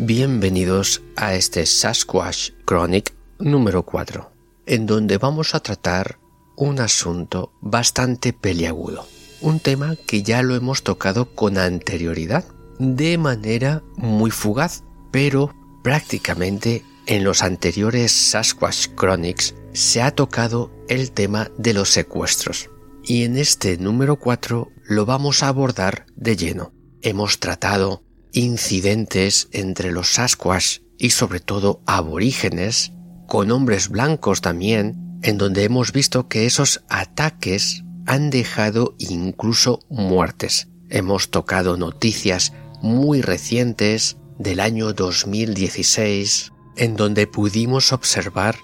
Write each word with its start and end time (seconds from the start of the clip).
Bienvenidos 0.00 1.02
a 1.16 1.34
este 1.34 1.66
Sasquatch 1.66 2.52
Chronic 2.64 3.16
número 3.40 3.82
4, 3.84 4.30
en 4.66 4.86
donde 4.86 5.18
vamos 5.18 5.56
a 5.56 5.60
tratar 5.60 6.20
un 6.56 6.78
asunto 6.78 7.52
bastante 7.60 8.32
peliagudo, 8.32 9.08
un 9.40 9.58
tema 9.58 9.96
que 10.06 10.22
ya 10.22 10.44
lo 10.44 10.54
hemos 10.54 10.84
tocado 10.84 11.34
con 11.34 11.58
anterioridad, 11.58 12.44
de 12.78 13.18
manera 13.18 13.82
muy 13.96 14.30
fugaz, 14.30 14.84
pero 15.10 15.52
prácticamente 15.82 16.84
en 17.06 17.24
los 17.24 17.42
anteriores 17.42 18.12
Sasquatch 18.12 18.94
Chronics 18.94 19.56
se 19.72 20.00
ha 20.00 20.12
tocado 20.12 20.70
el 20.88 21.10
tema 21.10 21.50
de 21.58 21.74
los 21.74 21.88
secuestros, 21.88 22.70
y 23.02 23.24
en 23.24 23.36
este 23.36 23.78
número 23.78 24.14
4 24.14 24.70
lo 24.84 25.06
vamos 25.06 25.42
a 25.42 25.48
abordar 25.48 26.06
de 26.14 26.36
lleno. 26.36 26.72
Hemos 27.02 27.40
tratado 27.40 28.04
incidentes 28.38 29.48
entre 29.50 29.90
los 29.90 30.14
Sasquatch 30.14 30.78
y 30.96 31.10
sobre 31.10 31.40
todo 31.40 31.82
aborígenes, 31.86 32.92
con 33.26 33.50
hombres 33.50 33.88
blancos 33.88 34.40
también, 34.40 35.18
en 35.22 35.38
donde 35.38 35.64
hemos 35.64 35.92
visto 35.92 36.28
que 36.28 36.46
esos 36.46 36.84
ataques 36.88 37.82
han 38.06 38.30
dejado 38.30 38.94
incluso 38.98 39.80
muertes. 39.90 40.68
Hemos 40.88 41.30
tocado 41.30 41.76
noticias 41.76 42.52
muy 42.80 43.22
recientes 43.22 44.18
del 44.38 44.60
año 44.60 44.92
2016, 44.92 46.52
en 46.76 46.94
donde 46.94 47.26
pudimos 47.26 47.92
observar 47.92 48.56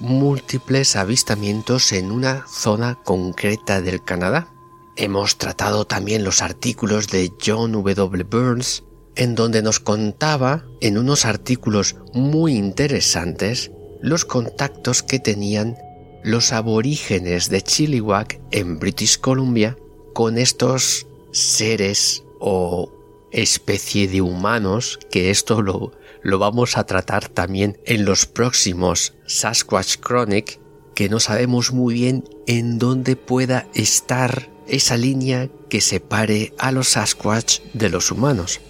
múltiples 0.00 0.96
avistamientos 0.96 1.92
en 1.92 2.12
una 2.12 2.46
zona 2.48 2.98
concreta 3.04 3.82
del 3.82 4.02
Canadá. 4.02 4.48
Hemos 4.96 5.36
tratado 5.36 5.84
también 5.84 6.24
los 6.24 6.40
artículos 6.40 7.08
de 7.08 7.30
John 7.44 7.72
W. 7.72 8.24
Burns 8.24 8.84
en 9.18 9.34
donde 9.34 9.62
nos 9.62 9.80
contaba 9.80 10.64
en 10.80 10.96
unos 10.96 11.26
artículos 11.26 11.96
muy 12.14 12.54
interesantes 12.54 13.72
los 14.00 14.24
contactos 14.24 15.02
que 15.02 15.18
tenían 15.18 15.76
los 16.22 16.52
aborígenes 16.52 17.50
de 17.50 17.60
Chilliwack 17.60 18.40
en 18.52 18.78
British 18.78 19.18
Columbia 19.18 19.76
con 20.14 20.38
estos 20.38 21.06
seres 21.32 22.22
o 22.40 22.92
especie 23.32 24.08
de 24.08 24.22
humanos, 24.22 24.98
que 25.10 25.30
esto 25.30 25.62
lo, 25.62 25.92
lo 26.22 26.38
vamos 26.38 26.76
a 26.76 26.84
tratar 26.84 27.28
también 27.28 27.78
en 27.86 28.04
los 28.04 28.26
próximos 28.26 29.14
Sasquatch 29.26 29.96
Chronic, 29.98 30.60
que 30.94 31.08
no 31.08 31.18
sabemos 31.18 31.72
muy 31.72 31.94
bien 31.94 32.24
en 32.46 32.78
dónde 32.78 33.16
pueda 33.16 33.68
estar 33.74 34.48
esa 34.68 34.96
línea 34.96 35.48
que 35.68 35.80
separe 35.80 36.54
a 36.58 36.70
los 36.72 36.88
Sasquatch 36.88 37.60
de 37.74 37.88
los 37.88 38.10
humanos. 38.10 38.60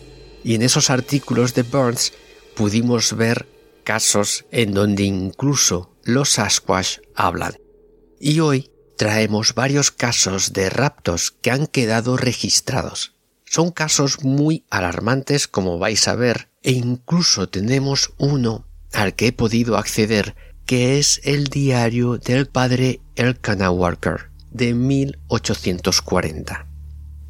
Y 0.49 0.55
en 0.55 0.63
esos 0.63 0.89
artículos 0.89 1.53
de 1.53 1.63
Burns 1.63 2.15
pudimos 2.57 3.15
ver 3.15 3.47
casos 3.85 4.47
en 4.51 4.73
donde 4.73 5.03
incluso 5.03 5.95
los 6.05 6.31
Sasquatch 6.31 7.01
hablan. 7.15 7.53
Y 8.19 8.41
hoy 8.41 8.71
traemos 8.97 9.53
varios 9.55 9.91
casos 9.91 10.55
de 10.55 10.71
raptos 10.71 11.33
que 11.33 11.51
han 11.51 11.67
quedado 11.67 12.17
registrados. 12.17 13.13
Son 13.45 13.71
casos 13.73 14.25
muy 14.25 14.65
alarmantes 14.71 15.49
como 15.49 15.79
vais 15.79 16.09
a 16.09 16.15
ver 16.15 16.49
e 16.63 16.73
incluso 16.73 17.51
tenemos 17.51 18.15
uno 18.17 18.67
al 18.95 19.15
que 19.15 19.27
he 19.27 19.33
podido 19.33 19.77
acceder 19.77 20.35
que 20.65 20.99
es 20.99 21.21
el 21.25 21.49
diario 21.49 22.17
del 22.17 22.47
padre 22.47 23.03
Elkanah 23.17 23.71
Walker 23.71 24.31
de 24.51 24.73
1840. 24.73 26.67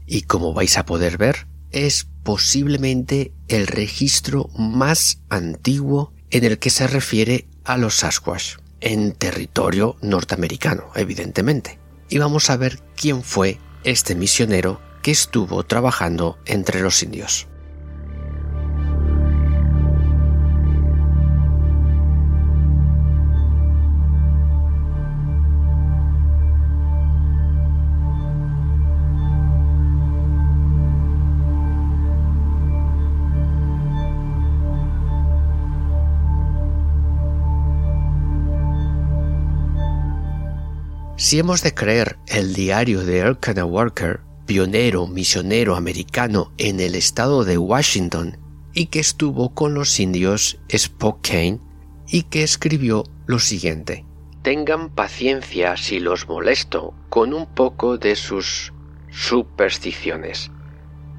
Y 0.07 0.23
como 0.23 0.55
vais 0.55 0.79
a 0.79 0.87
poder 0.87 1.19
ver, 1.19 1.49
es 1.73 2.07
posiblemente 2.29 3.33
el 3.49 3.67
registro 3.67 4.51
más 4.55 5.23
antiguo 5.31 6.13
en 6.31 6.45
el 6.45 6.59
que 6.59 6.69
se 6.69 6.87
refiere 6.87 7.47
a 7.65 7.79
los 7.79 7.95
Sasquatch, 7.95 8.57
en 8.83 9.13
territorio 9.13 9.97
norteamericano, 10.03 10.91
evidentemente. 10.95 11.79
Y 12.11 12.19
vamos 12.19 12.51
a 12.51 12.59
ver 12.59 12.83
quién 12.97 13.23
fue 13.23 13.59
este 13.83 14.15
misionero 14.15 14.79
que 15.03 15.11
estuvo 15.11 15.65
trabajando 15.65 16.37
entre 16.45 16.83
los 16.83 17.03
indios. 17.03 17.49
Si 41.19 41.41
hemos 41.41 41.65
de 41.65 41.75
creer 41.75 42.17
el 42.29 42.55
diario 42.55 43.05
de 43.05 43.19
Elkanah 43.19 43.65
Walker, 43.65 44.21
pionero 44.47 45.09
misionero 45.09 45.75
americano 45.75 46.53
en 46.59 46.79
el 46.79 46.95
estado 46.95 47.43
de 47.43 47.59
Washington 47.59 48.39
y 48.73 48.87
que 48.87 49.01
estuvo 49.01 49.53
con 49.53 49.75
los 49.75 49.99
indios 49.99 50.61
Spokane 50.73 51.59
y 52.07 52.23
que 52.23 52.45
escribió 52.45 53.03
lo 53.27 53.41
siguiente. 53.41 54.05
Tengan 54.43 54.91
paciencia 54.91 55.77
si 55.77 55.99
los 55.99 56.29
molesto 56.29 56.95
con 57.09 57.35
un 57.35 57.47
poco 57.53 57.99
de 57.99 58.15
sus 58.15 58.73
supersticiones. 59.11 60.53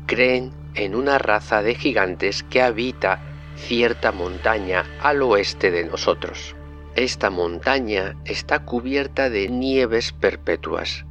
Creen 0.06 0.54
en 0.76 0.96
una 0.96 1.18
raza 1.18 1.62
de 1.62 1.76
gigantes 1.76 2.44
que 2.44 2.62
habita 2.62 3.22
cierta 3.58 4.14
montaña 4.14 4.86
al 5.02 5.22
oeste 5.24 5.72
de 5.72 5.84
nosotros. 5.84 6.56
Esta 7.00 7.30
montaña 7.30 8.18
está 8.26 8.66
cubierta 8.66 9.30
de 9.30 9.48
nieves 9.48 10.12
perpetuas. 10.12 11.06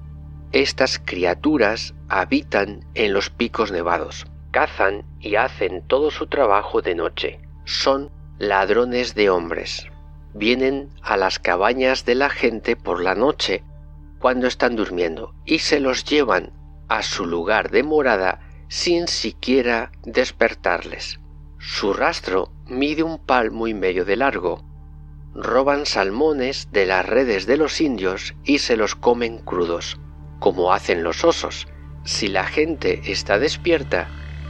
Estas 0.52 0.98
criaturas 1.02 1.94
habitan 2.10 2.84
en 2.92 3.14
los 3.14 3.30
picos 3.30 3.72
nevados, 3.72 4.26
cazan 4.50 5.06
y 5.18 5.36
hacen 5.36 5.80
todo 5.86 6.10
su 6.10 6.26
trabajo 6.26 6.82
de 6.82 6.94
noche. 6.94 7.40
Son 7.64 8.10
ladrones 8.38 9.14
de 9.14 9.30
hombres. 9.30 9.86
Vienen 10.34 10.90
a 11.00 11.16
las 11.16 11.38
cabañas 11.38 12.04
de 12.04 12.16
la 12.16 12.28
gente 12.28 12.76
por 12.76 13.00
la 13.00 13.14
noche 13.14 13.64
cuando 14.18 14.46
están 14.46 14.76
durmiendo 14.76 15.32
y 15.46 15.60
se 15.60 15.80
los 15.80 16.04
llevan 16.04 16.52
a 16.88 17.02
su 17.02 17.24
lugar 17.24 17.70
de 17.70 17.82
morada 17.82 18.40
sin 18.68 19.08
siquiera 19.08 19.90
despertarles. 20.02 21.18
Su 21.58 21.94
rastro 21.94 22.52
mide 22.66 23.02
un 23.02 23.24
palmo 23.24 23.68
y 23.68 23.72
medio 23.72 24.04
de 24.04 24.16
largo 24.16 24.67
roban 25.38 25.86
salmones 25.86 26.68
de 26.72 26.86
las 26.86 27.06
redes 27.06 27.46
de 27.46 27.56
los 27.56 27.80
indios 27.80 28.34
y 28.44 28.58
se 28.58 28.76
los 28.76 28.94
comen 28.94 29.38
crudos, 29.38 29.98
como 30.40 30.72
hacen 30.72 31.02
los 31.04 31.24
osos. 31.24 31.68
Si 32.04 32.28
la 32.28 32.44
gente 32.44 33.00
está 33.04 33.38
despierta, 33.38 34.08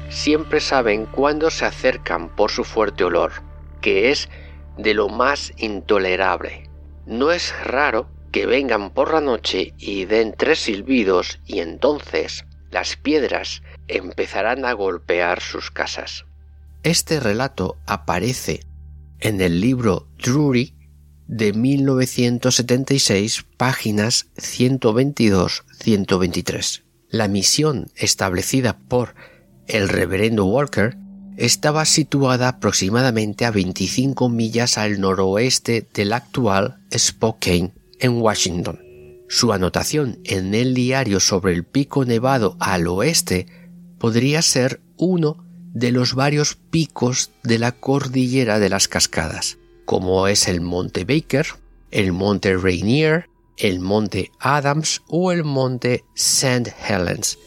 siempre 0.09 0.61
saben 0.61 1.07
cuándo 1.07 1.51
se 1.51 1.67
acercan 1.67 2.35
por 2.35 2.51
su 2.51 2.65
fuerte 2.65 3.05
olor, 3.05 3.33
que 3.81 4.11
es 4.11 4.29
de 4.79 4.95
lo 4.95 5.09
más 5.09 5.53
intolerable. 5.59 6.71
No 7.07 7.33
es 7.33 7.55
raro 7.65 8.09
que 8.33 8.47
vengan 8.47 8.91
por 8.91 9.13
la 9.13 9.21
noche 9.21 9.75
y 9.79 10.05
den 10.05 10.35
tres 10.37 10.61
silbidos 10.61 11.41
y 11.45 11.61
entonces 11.61 12.45
las 12.71 12.97
piedras 12.97 13.63
empezarán 13.89 14.65
a 14.65 14.73
golpear 14.73 15.41
sus 15.41 15.71
casas. 15.71 16.27
Este 16.83 17.21
relato 17.21 17.77
aparece 17.87 18.61
en 19.21 19.41
el 19.41 19.61
libro 19.61 20.07
Drury 20.19 20.78
de 21.29 21.53
1976, 21.53 23.45
páginas 23.57 24.27
122-123. 24.37 26.83
La 27.11 27.29
misión 27.29 27.93
establecida 27.95 28.77
por 28.79 29.15
el 29.67 29.89
reverendo 29.89 30.45
Walker 30.47 30.97
estaba 31.37 31.85
situada 31.85 32.49
aproximadamente 32.49 33.45
a 33.45 33.53
25 33.53 34.29
millas 34.29 34.77
al 34.77 35.01
noroeste 35.01 35.87
del 35.95 36.13
actual 36.13 36.79
Spokane, 36.93 37.73
en 38.01 38.21
Washington. 38.21 38.81
Su 39.29 39.53
anotación 39.53 40.19
en 40.25 40.55
el 40.55 40.75
diario 40.75 41.21
sobre 41.21 41.53
el 41.53 41.65
pico 41.65 42.05
nevado 42.05 42.57
al 42.59 42.89
oeste 42.89 43.47
podría 43.99 44.43
ser 44.43 44.81
uno 44.97 45.45
de 45.73 45.93
los 45.93 46.15
varios 46.15 46.57
picos 46.57 47.31
de 47.45 47.59
la 47.59 47.73
cordillera 47.73 48.59
de 48.59 48.71
las 48.71 48.89
cascadas, 48.89 49.58
como 49.89 50.29
es 50.29 50.49
el 50.49 50.61
Monte 50.61 51.07
Baker, 51.07 51.47
el 51.91 52.13
Monte 52.13 52.55
Rainier, 52.59 53.31
el 53.57 53.81
Monte 53.81 54.31
Adams 54.39 55.01
o 55.09 55.33
el 55.33 55.45
Monte 55.45 56.05
St. 56.15 56.75
Helens. 56.87 57.39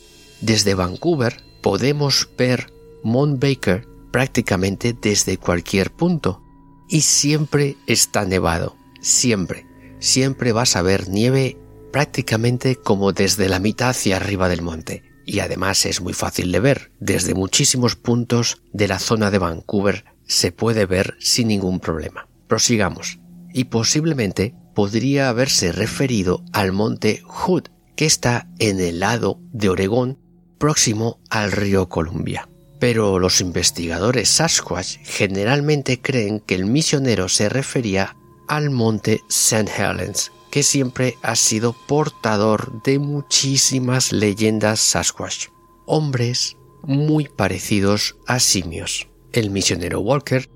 Desde 0.41 0.73
Vancouver 0.73 1.37
podemos 1.61 2.27
ver 2.39 2.73
Mount 3.03 3.39
Baker 3.39 3.87
prácticamente 4.09 4.97
desde 4.99 5.37
cualquier 5.37 5.91
punto 5.91 6.41
y 6.89 7.01
siempre 7.01 7.77
está 7.85 8.25
nevado, 8.25 8.75
siempre, 9.01 9.67
siempre 9.99 10.51
vas 10.51 10.75
a 10.75 10.81
ver 10.81 11.09
nieve 11.09 11.59
prácticamente 11.91 12.75
como 12.75 13.13
desde 13.13 13.49
la 13.49 13.59
mitad 13.59 13.89
hacia 13.89 14.15
arriba 14.15 14.49
del 14.49 14.63
monte 14.63 15.03
y 15.27 15.41
además 15.41 15.85
es 15.85 16.01
muy 16.01 16.13
fácil 16.13 16.51
de 16.51 16.59
ver. 16.59 16.91
Desde 16.99 17.35
muchísimos 17.35 17.95
puntos 17.95 18.63
de 18.73 18.87
la 18.87 18.97
zona 18.97 19.29
de 19.29 19.37
Vancouver 19.37 20.05
se 20.25 20.51
puede 20.51 20.87
ver 20.87 21.17
sin 21.19 21.49
ningún 21.49 21.79
problema. 21.79 22.30
Prosigamos. 22.51 23.17
Y 23.53 23.63
posiblemente 23.63 24.53
podría 24.75 25.29
haberse 25.29 25.71
referido 25.71 26.43
al 26.51 26.73
monte 26.73 27.21
Hood, 27.25 27.69
que 27.95 28.05
está 28.05 28.49
en 28.59 28.81
el 28.81 28.99
lado 28.99 29.39
de 29.53 29.69
Oregón, 29.69 30.19
próximo 30.57 31.21
al 31.29 31.53
río 31.53 31.87
Columbia. 31.87 32.49
Pero 32.77 33.19
los 33.19 33.39
investigadores 33.39 34.27
Sasquatch 34.27 34.97
generalmente 35.01 36.01
creen 36.01 36.41
que 36.41 36.55
el 36.55 36.65
misionero 36.65 37.29
se 37.29 37.47
refería 37.47 38.17
al 38.49 38.69
monte 38.69 39.21
St. 39.29 39.71
Helens, 39.77 40.33
que 40.49 40.61
siempre 40.61 41.15
ha 41.21 41.37
sido 41.37 41.73
portador 41.87 42.83
de 42.83 42.99
muchísimas 42.99 44.11
leyendas 44.11 44.81
Sasquatch, 44.81 45.47
hombres 45.85 46.57
muy 46.83 47.29
parecidos 47.29 48.17
a 48.27 48.41
simios. 48.41 49.07
El 49.31 49.51
misionero 49.51 50.01
Walker 50.01 50.49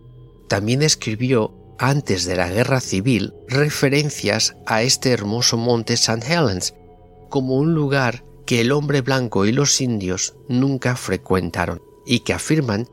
también 0.49 0.81
escribió 0.81 1.64
antes 1.77 2.25
de 2.25 2.35
la 2.35 2.49
guerra 2.49 2.79
civil 2.79 3.33
referencias 3.47 4.55
a 4.65 4.83
este 4.83 5.11
hermoso 5.11 5.57
monte 5.57 5.93
St. 5.93 6.25
Helens 6.31 6.73
como 7.29 7.55
un 7.55 7.73
lugar 7.73 8.23
que 8.45 8.61
el 8.61 8.71
hombre 8.71 9.01
blanco 9.01 9.45
y 9.45 9.51
los 9.51 9.81
indios 9.81 10.35
nunca 10.47 10.95
frecuentaron 10.95 11.81
y 12.05 12.19
que 12.19 12.33
afirman 12.33 12.87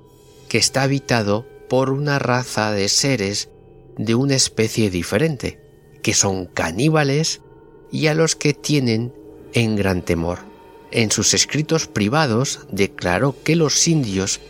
que 0.49 0.58
está 0.58 0.82
habitado 0.82 1.46
por 1.69 1.90
una 1.90 2.19
raza 2.19 2.73
de 2.73 2.88
seres 2.88 3.50
de 3.96 4.14
una 4.14 4.34
especie 4.34 4.90
diferente, 4.90 5.61
que 6.02 6.14
son 6.14 6.46
caníbales 6.46 7.40
y 7.90 8.06
a 8.06 8.14
los 8.14 8.37
que 8.37 8.55
tienen 8.55 9.14
en 9.52 9.76
gran 9.76 10.02
temor. 10.02 10.40
En 10.90 11.11
sus 11.11 11.35
escritos 11.35 11.87
privados 11.87 12.61
declaró 12.70 13.35
que 13.43 13.56
los 13.56 13.87
indios 13.88 14.40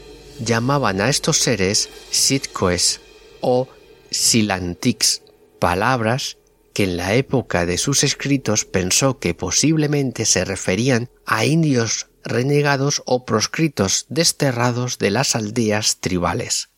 llamaban 0.40 1.00
a 1.00 1.08
estos 1.08 1.38
seres 1.38 1.88
sitcoes 2.11 3.00
o 3.40 3.69
silantics, 4.12 5.23
palabras 5.59 6.38
que 6.75 6.85
en 6.85 6.97
la 6.97 7.14
época 7.14 7.67
de 7.67 7.79
sus 7.79 8.05
escritos 8.05 8.64
pensó 8.64 9.19
que 9.19 9.35
posiblemente 9.35 10.25
se 10.25 10.44
referían 10.44 11.11
a 11.26 11.44
indios 11.44 12.09
renegados 12.25 13.03
o 13.05 13.25
proscritos 13.25 14.06
desterrados 14.09 14.99
de 14.99 15.11
las 15.11 15.37
aldeas 15.37 16.00
tribales, 16.00 16.70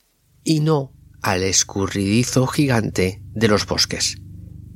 y 0.43 0.61
no 0.61 0.93
al 1.23 1.43
escurridizo 1.43 2.47
gigante 2.47 3.23
de 3.35 3.49
los 3.49 3.67
bosques. 3.67 4.17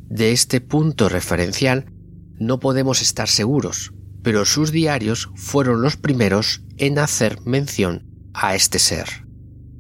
De 0.09 0.33
este 0.33 0.61
punto 0.61 1.09
referencial 1.09 1.93
no 2.39 2.61
podemos 2.61 3.03
estar 3.03 3.29
seguros, 3.29 3.93
pero 4.23 4.45
sus 4.45 4.73
diarios 4.73 5.31
fueron 5.35 5.83
los 5.83 5.97
primeros 5.97 6.63
en 6.77 6.99
hacer 6.99 7.41
mención 7.45 8.31
a 8.33 8.55
este 8.55 8.79
ser. 8.79 9.27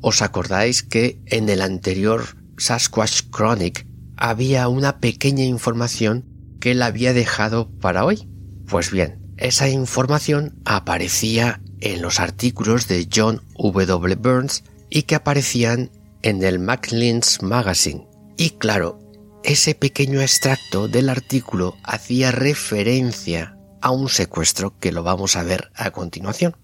¿Os 0.01 0.23
acordáis 0.23 0.83
que 0.83 1.21
en 1.27 1.49
el 1.49 1.63
anterior 1.63 2.38
Sasquatch 2.59 3.23
Chronic 3.31 3.87
había 4.17 4.69
una 4.69 4.99
pequeña 4.99 5.45
información 5.45 6.25
que 6.61 6.73
él 6.73 6.83
había 6.83 7.13
dejado 7.13 7.71
para 7.79 8.05
hoy? 8.05 8.29
Pues 8.67 8.91
bien, 8.91 9.33
esa 9.37 9.69
información 9.69 10.61
aparecía 10.65 11.61
en 11.81 12.03
los 12.03 12.21
artículos 12.21 12.89
de 12.89 13.09
John 13.13 13.43
W. 13.57 14.17
Burns 14.17 14.65
y 14.91 15.03
que 15.03 15.15
aparecían 15.15 15.91
en 16.23 16.43
el 16.43 16.59
Maclean's 16.59 17.43
Magazine. 17.43 18.09
Y 18.37 18.51
claro, 18.51 18.99
ese 19.45 19.75
pequeño 19.75 20.21
extracto 20.21 20.89
del 20.89 21.09
artículo 21.09 21.77
hacía 21.85 22.33
referencia 22.33 23.57
a 23.81 23.91
un 23.91 24.09
secuestro 24.09 24.79
que 24.79 24.93
lo 24.93 25.03
vamos 25.03 25.37
a 25.37 25.45
ver 25.45 25.71
a 25.75 25.91
continuación. 25.93 26.57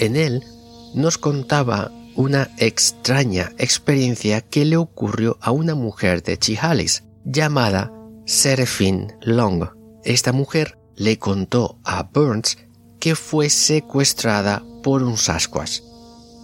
En 0.00 0.16
él 0.16 0.42
nos 0.94 1.18
contaba 1.18 1.92
una 2.16 2.50
extraña 2.56 3.52
experiencia 3.58 4.40
que 4.40 4.64
le 4.64 4.78
ocurrió 4.78 5.36
a 5.42 5.50
una 5.50 5.74
mujer 5.74 6.22
de 6.22 6.38
Chihalis 6.38 7.04
llamada 7.26 7.92
Seraphine 8.24 9.18
Long. 9.20 9.68
Esta 10.02 10.32
mujer 10.32 10.78
le 10.96 11.18
contó 11.18 11.78
a 11.84 12.04
Burns 12.04 12.56
que 12.98 13.14
fue 13.14 13.50
secuestrada 13.50 14.62
por 14.82 15.02
un 15.02 15.18
Sasquatch 15.18 15.80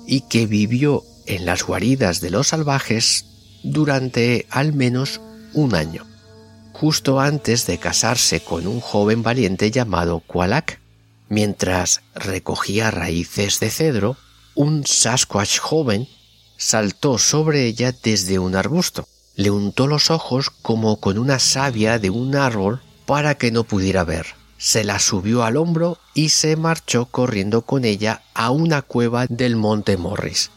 y 0.06 0.20
que 0.28 0.46
vivió 0.46 1.02
en 1.24 1.46
las 1.46 1.62
guaridas 1.62 2.20
de 2.20 2.28
los 2.28 2.48
salvajes 2.48 3.24
durante 3.62 4.44
al 4.50 4.74
menos 4.74 5.22
un 5.54 5.74
año, 5.74 6.04
justo 6.74 7.20
antes 7.20 7.66
de 7.66 7.78
casarse 7.78 8.40
con 8.40 8.66
un 8.66 8.80
joven 8.80 9.22
valiente 9.22 9.70
llamado 9.70 10.20
Kualak. 10.20 10.78
Mientras 11.28 12.02
recogía 12.14 12.90
raíces 12.90 13.58
de 13.58 13.70
cedro, 13.70 14.16
un 14.54 14.86
Sasquatch 14.86 15.58
joven 15.58 16.08
saltó 16.56 17.18
sobre 17.18 17.66
ella 17.66 17.92
desde 17.92 18.38
un 18.38 18.54
arbusto. 18.54 19.06
Le 19.34 19.50
untó 19.50 19.86
los 19.86 20.10
ojos 20.10 20.50
como 20.50 21.00
con 21.00 21.18
una 21.18 21.38
savia 21.38 21.98
de 21.98 22.10
un 22.10 22.36
árbol 22.36 22.80
para 23.06 23.34
que 23.36 23.50
no 23.50 23.64
pudiera 23.64 24.04
ver. 24.04 24.26
Se 24.56 24.84
la 24.84 24.98
subió 24.98 25.44
al 25.44 25.56
hombro 25.56 25.98
y 26.14 26.30
se 26.30 26.56
marchó 26.56 27.06
corriendo 27.06 27.62
con 27.62 27.84
ella 27.84 28.22
a 28.32 28.50
una 28.50 28.80
cueva 28.80 29.26
del 29.26 29.56
monte 29.56 29.96
Morris. 29.96 30.50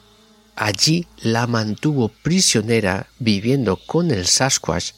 Allí 0.55 1.07
la 1.17 1.47
mantuvo 1.47 2.09
prisionera 2.09 3.07
viviendo 3.19 3.77
con 3.77 4.11
el 4.11 4.25
Sasquatch 4.25 4.91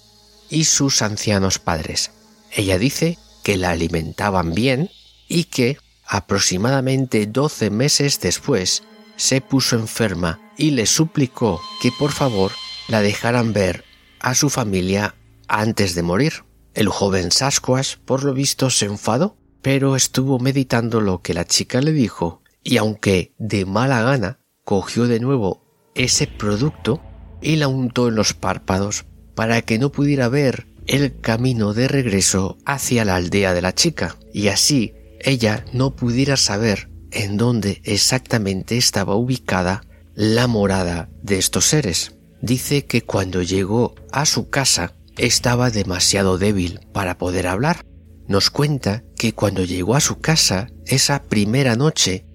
y 0.50 0.66
sus 0.66 1.02
ancianos 1.02 1.60
padres. 1.60 2.12
Ella 2.52 2.78
dice 2.78 3.18
que 3.44 3.58
la 3.58 3.72
alimentaban 3.72 4.54
bien 4.54 4.92
y 5.32 5.46
que, 5.46 5.78
aproximadamente 6.06 7.26
doce 7.26 7.70
meses 7.70 8.20
después, 8.20 8.84
se 9.16 9.40
puso 9.40 9.78
enferma 9.78 10.42
y 10.58 10.72
le 10.72 10.86
suplicó 10.86 11.62
que 11.82 11.92
por 11.98 12.12
favor 12.12 12.52
la 12.90 13.02
dejaran 13.02 13.54
ver 13.54 13.86
a 14.20 14.36
su 14.36 14.50
familia 14.50 15.16
antes 15.48 15.96
de 15.96 16.04
morir. 16.04 16.44
El 16.74 16.90
joven 16.90 17.32
Sasquatch 17.32 17.96
por 17.98 18.26
lo 18.26 18.34
visto 18.34 18.70
se 18.70 18.86
enfadó, 18.86 19.38
pero 19.62 19.96
estuvo 19.96 20.38
meditando 20.38 21.00
lo 21.00 21.22
que 21.22 21.34
la 21.34 21.46
chica 21.46 21.80
le 21.80 21.94
dijo 21.94 22.42
y 22.62 22.76
aunque 22.78 23.34
de 23.38 23.66
mala 23.66 24.02
gana 24.02 24.40
cogió 24.66 25.08
de 25.08 25.22
nuevo 25.22 25.64
ese 25.96 26.28
producto 26.28 27.02
y 27.42 27.56
la 27.56 27.70
untó 27.70 28.10
en 28.10 28.16
los 28.16 28.34
párpados 28.34 29.06
para 29.34 29.62
que 29.62 29.80
no 29.80 29.92
pudiera 29.92 30.28
ver 30.28 30.68
el 30.88 31.20
camino 31.22 31.74
de 31.74 31.88
regreso 31.88 32.58
hacia 32.66 33.06
la 33.06 33.16
aldea 33.16 33.54
de 33.54 33.62
la 33.62 33.74
chica 33.74 34.18
y 34.34 34.50
así 34.50 34.94
ella 35.24 35.66
no 35.74 35.96
pudiera 35.96 36.38
saber 36.38 36.90
en 37.12 37.38
dónde 37.38 37.82
exactamente 37.84 38.78
estaba 38.78 39.16
ubicada 39.16 39.84
la 40.16 40.48
morada 40.48 41.10
de 41.22 41.38
estos 41.38 41.66
seres. 41.66 42.16
Dice 42.42 42.86
que 42.86 43.02
cuando 43.02 43.42
llegó 43.42 43.96
a 44.12 44.26
su 44.26 44.50
casa 44.50 44.94
estaba 45.18 45.70
demasiado 45.70 46.38
débil 46.38 46.80
para 46.94 47.18
poder 47.18 47.48
hablar. 47.48 47.86
Nos 48.28 48.50
cuenta 48.50 49.04
que 49.18 49.34
cuando 49.34 49.64
llegó 49.64 49.96
a 49.96 50.00
su 50.00 50.20
casa 50.20 50.68
esa 50.86 51.24
primera 51.24 51.76
noche 51.76 52.26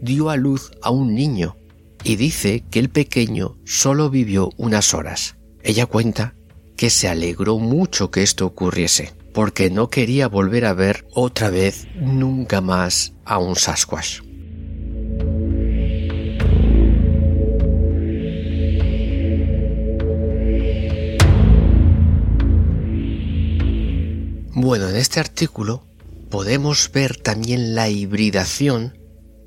dio 0.00 0.30
a 0.30 0.36
luz 0.36 0.72
a 0.82 0.90
un 0.90 1.14
niño 1.14 1.56
y 2.02 2.16
dice 2.16 2.64
que 2.70 2.78
el 2.78 2.90
pequeño 2.90 3.56
solo 3.64 4.10
vivió 4.10 4.50
unas 4.56 4.92
horas. 4.92 5.36
Ella 5.62 5.86
cuenta 5.86 6.34
que 6.76 6.90
se 6.90 7.08
alegró 7.08 7.58
mucho 7.58 8.10
que 8.10 8.22
esto 8.22 8.46
ocurriese, 8.46 9.12
porque 9.34 9.68
no 9.68 9.90
quería 9.90 10.28
volver 10.28 10.64
a 10.64 10.72
ver 10.72 11.04
otra 11.12 11.50
vez 11.50 11.88
nunca 11.96 12.60
más 12.60 13.14
a 13.24 13.38
un 13.38 13.56
Sasquatch. 13.56 14.20
Bueno, 24.56 24.88
en 24.88 24.96
este 24.96 25.18
artículo 25.18 25.84
podemos 26.30 26.90
ver 26.92 27.16
también 27.16 27.74
la 27.74 27.88
hibridación 27.88 28.96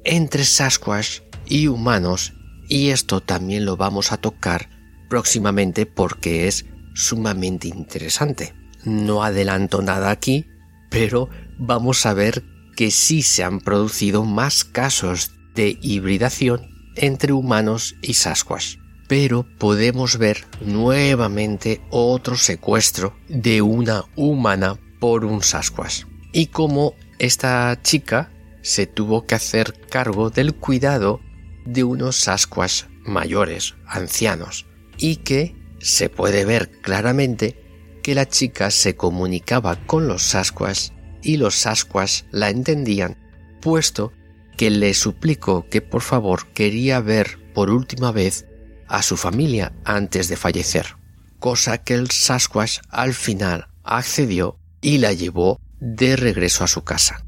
entre 0.04 0.44
Sasquatch 0.44 1.22
y 1.48 1.68
humanos 1.68 2.34
y 2.68 2.90
esto 2.90 3.22
también 3.22 3.64
lo 3.64 3.78
vamos 3.78 4.12
a 4.12 4.18
tocar 4.18 4.70
próximamente 5.10 5.86
porque 5.86 6.50
es 6.50 6.66
sumamente 6.94 7.70
interesante. 7.70 8.57
No 8.84 9.24
adelanto 9.24 9.82
nada 9.82 10.12
aquí, 10.12 10.48
pero 10.90 11.30
vamos 11.58 12.06
a 12.06 12.14
ver 12.14 12.44
que 12.76 12.92
sí 12.92 13.24
se 13.24 13.44
han 13.44 13.60
producido 13.60 14.24
más 14.24 14.64
casos 14.64 15.32
de 15.56 15.78
hibridación 15.82 16.70
entre 16.96 17.34
humanos 17.34 17.96
y 18.02 18.14
Sasquatch. 18.14 18.78
Pero 19.08 19.48
podemos 19.58 20.18
ver 20.18 20.46
nuevamente 20.62 21.82
otro 21.90 22.36
secuestro 22.36 23.16
de 23.30 23.62
una 23.62 24.04
humana 24.16 24.78
por 25.00 25.26
un 25.26 25.42
Sasquatch. 25.42 26.04
Y 26.34 26.48
como 26.48 26.94
esta 27.20 27.80
chica 27.82 28.32
se 28.62 28.86
tuvo 28.86 29.26
que 29.26 29.36
hacer 29.36 29.74
cargo 29.90 30.30
del 30.30 30.54
cuidado 30.54 31.22
de 31.66 31.84
unos 31.84 32.18
Sasquatch 32.18 32.84
mayores, 33.06 33.76
ancianos, 33.88 34.66
y 34.98 35.18
que 35.18 35.56
se 35.80 36.10
puede 36.10 36.46
ver 36.46 36.70
claramente 36.82 37.67
que 38.08 38.16
la 38.16 38.30
chica 38.30 38.72
se 38.72 38.96
comunicaba 38.96 39.86
con 39.86 40.08
los 40.08 40.24
Sasquatch 40.24 40.92
y 41.22 41.36
los 41.36 41.56
Sasquatch 41.56 42.22
la 42.32 42.50
entendían, 42.50 43.18
puesto 43.60 44.14
que 44.56 44.70
le 44.70 44.94
suplicó 44.94 45.68
que 45.70 45.82
por 45.82 46.02
favor 46.02 46.48
quería 46.54 47.02
ver 47.02 47.38
por 47.54 47.70
última 47.70 48.14
vez 48.14 48.46
a 48.88 49.02
su 49.02 49.18
familia 49.18 49.74
antes 49.84 50.30
de 50.30 50.38
fallecer, 50.38 50.96
cosa 51.40 51.80
que 51.80 51.96
el 51.96 52.10
Sasquatch 52.10 52.80
al 52.88 53.14
final 53.14 53.68
accedió 53.84 54.58
y 54.80 55.00
la 55.00 55.12
llevó 55.12 55.60
de 55.82 56.16
regreso 56.16 56.64
a 56.64 56.68
su 56.68 56.86
casa. 56.86 57.26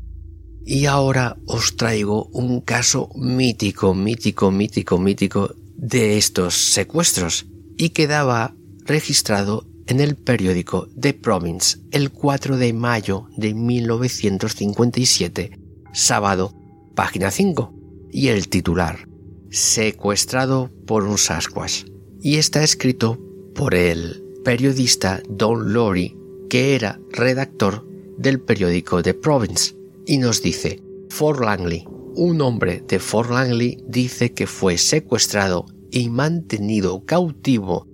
Y 0.65 0.85
ahora 0.85 1.35
os 1.45 1.75
traigo 1.75 2.27
un 2.31 2.61
caso 2.61 3.09
mítico, 3.15 3.93
mítico, 3.93 4.49
mítico, 4.49 4.97
mítico 4.97 5.55
de 5.75 6.17
estos 6.17 6.55
secuestros 6.55 7.47
y 7.75 7.89
quedaba 7.89 8.55
registrado 8.85 9.68
en 9.89 9.99
el 9.99 10.15
periódico 10.15 10.87
The 10.99 11.15
Province 11.15 11.79
el 11.89 12.11
4 12.11 12.57
de 12.57 12.73
mayo 12.73 13.25
de 13.35 13.55
1957, 13.55 15.59
sábado, 15.93 16.53
página 16.93 17.31
5, 17.31 17.73
y 18.11 18.27
el 18.27 18.49
titular, 18.49 19.07
Secuestrado 19.49 20.69
por 20.85 21.05
un 21.05 21.17
Sasquatch, 21.17 21.85
y 22.21 22.35
está 22.35 22.63
escrito 22.63 23.19
por 23.55 23.73
el 23.73 24.23
periodista 24.45 25.23
Don 25.27 25.73
Lori, 25.73 26.15
que 26.51 26.75
era 26.75 26.99
redactor 27.11 27.83
del 28.15 28.41
periódico 28.41 29.01
The 29.01 29.15
Province, 29.15 29.75
y 30.05 30.19
nos 30.19 30.43
dice, 30.43 30.83
Fort 31.09 31.39
Langley, 31.39 31.87
un 32.13 32.41
hombre 32.41 32.83
de 32.87 32.99
Fort 32.99 33.31
Langley 33.31 33.83
dice 33.87 34.33
que 34.33 34.45
fue 34.45 34.77
secuestrado 34.77 35.65
y 35.89 36.09
mantenido 36.09 37.05
cautivo 37.05 37.87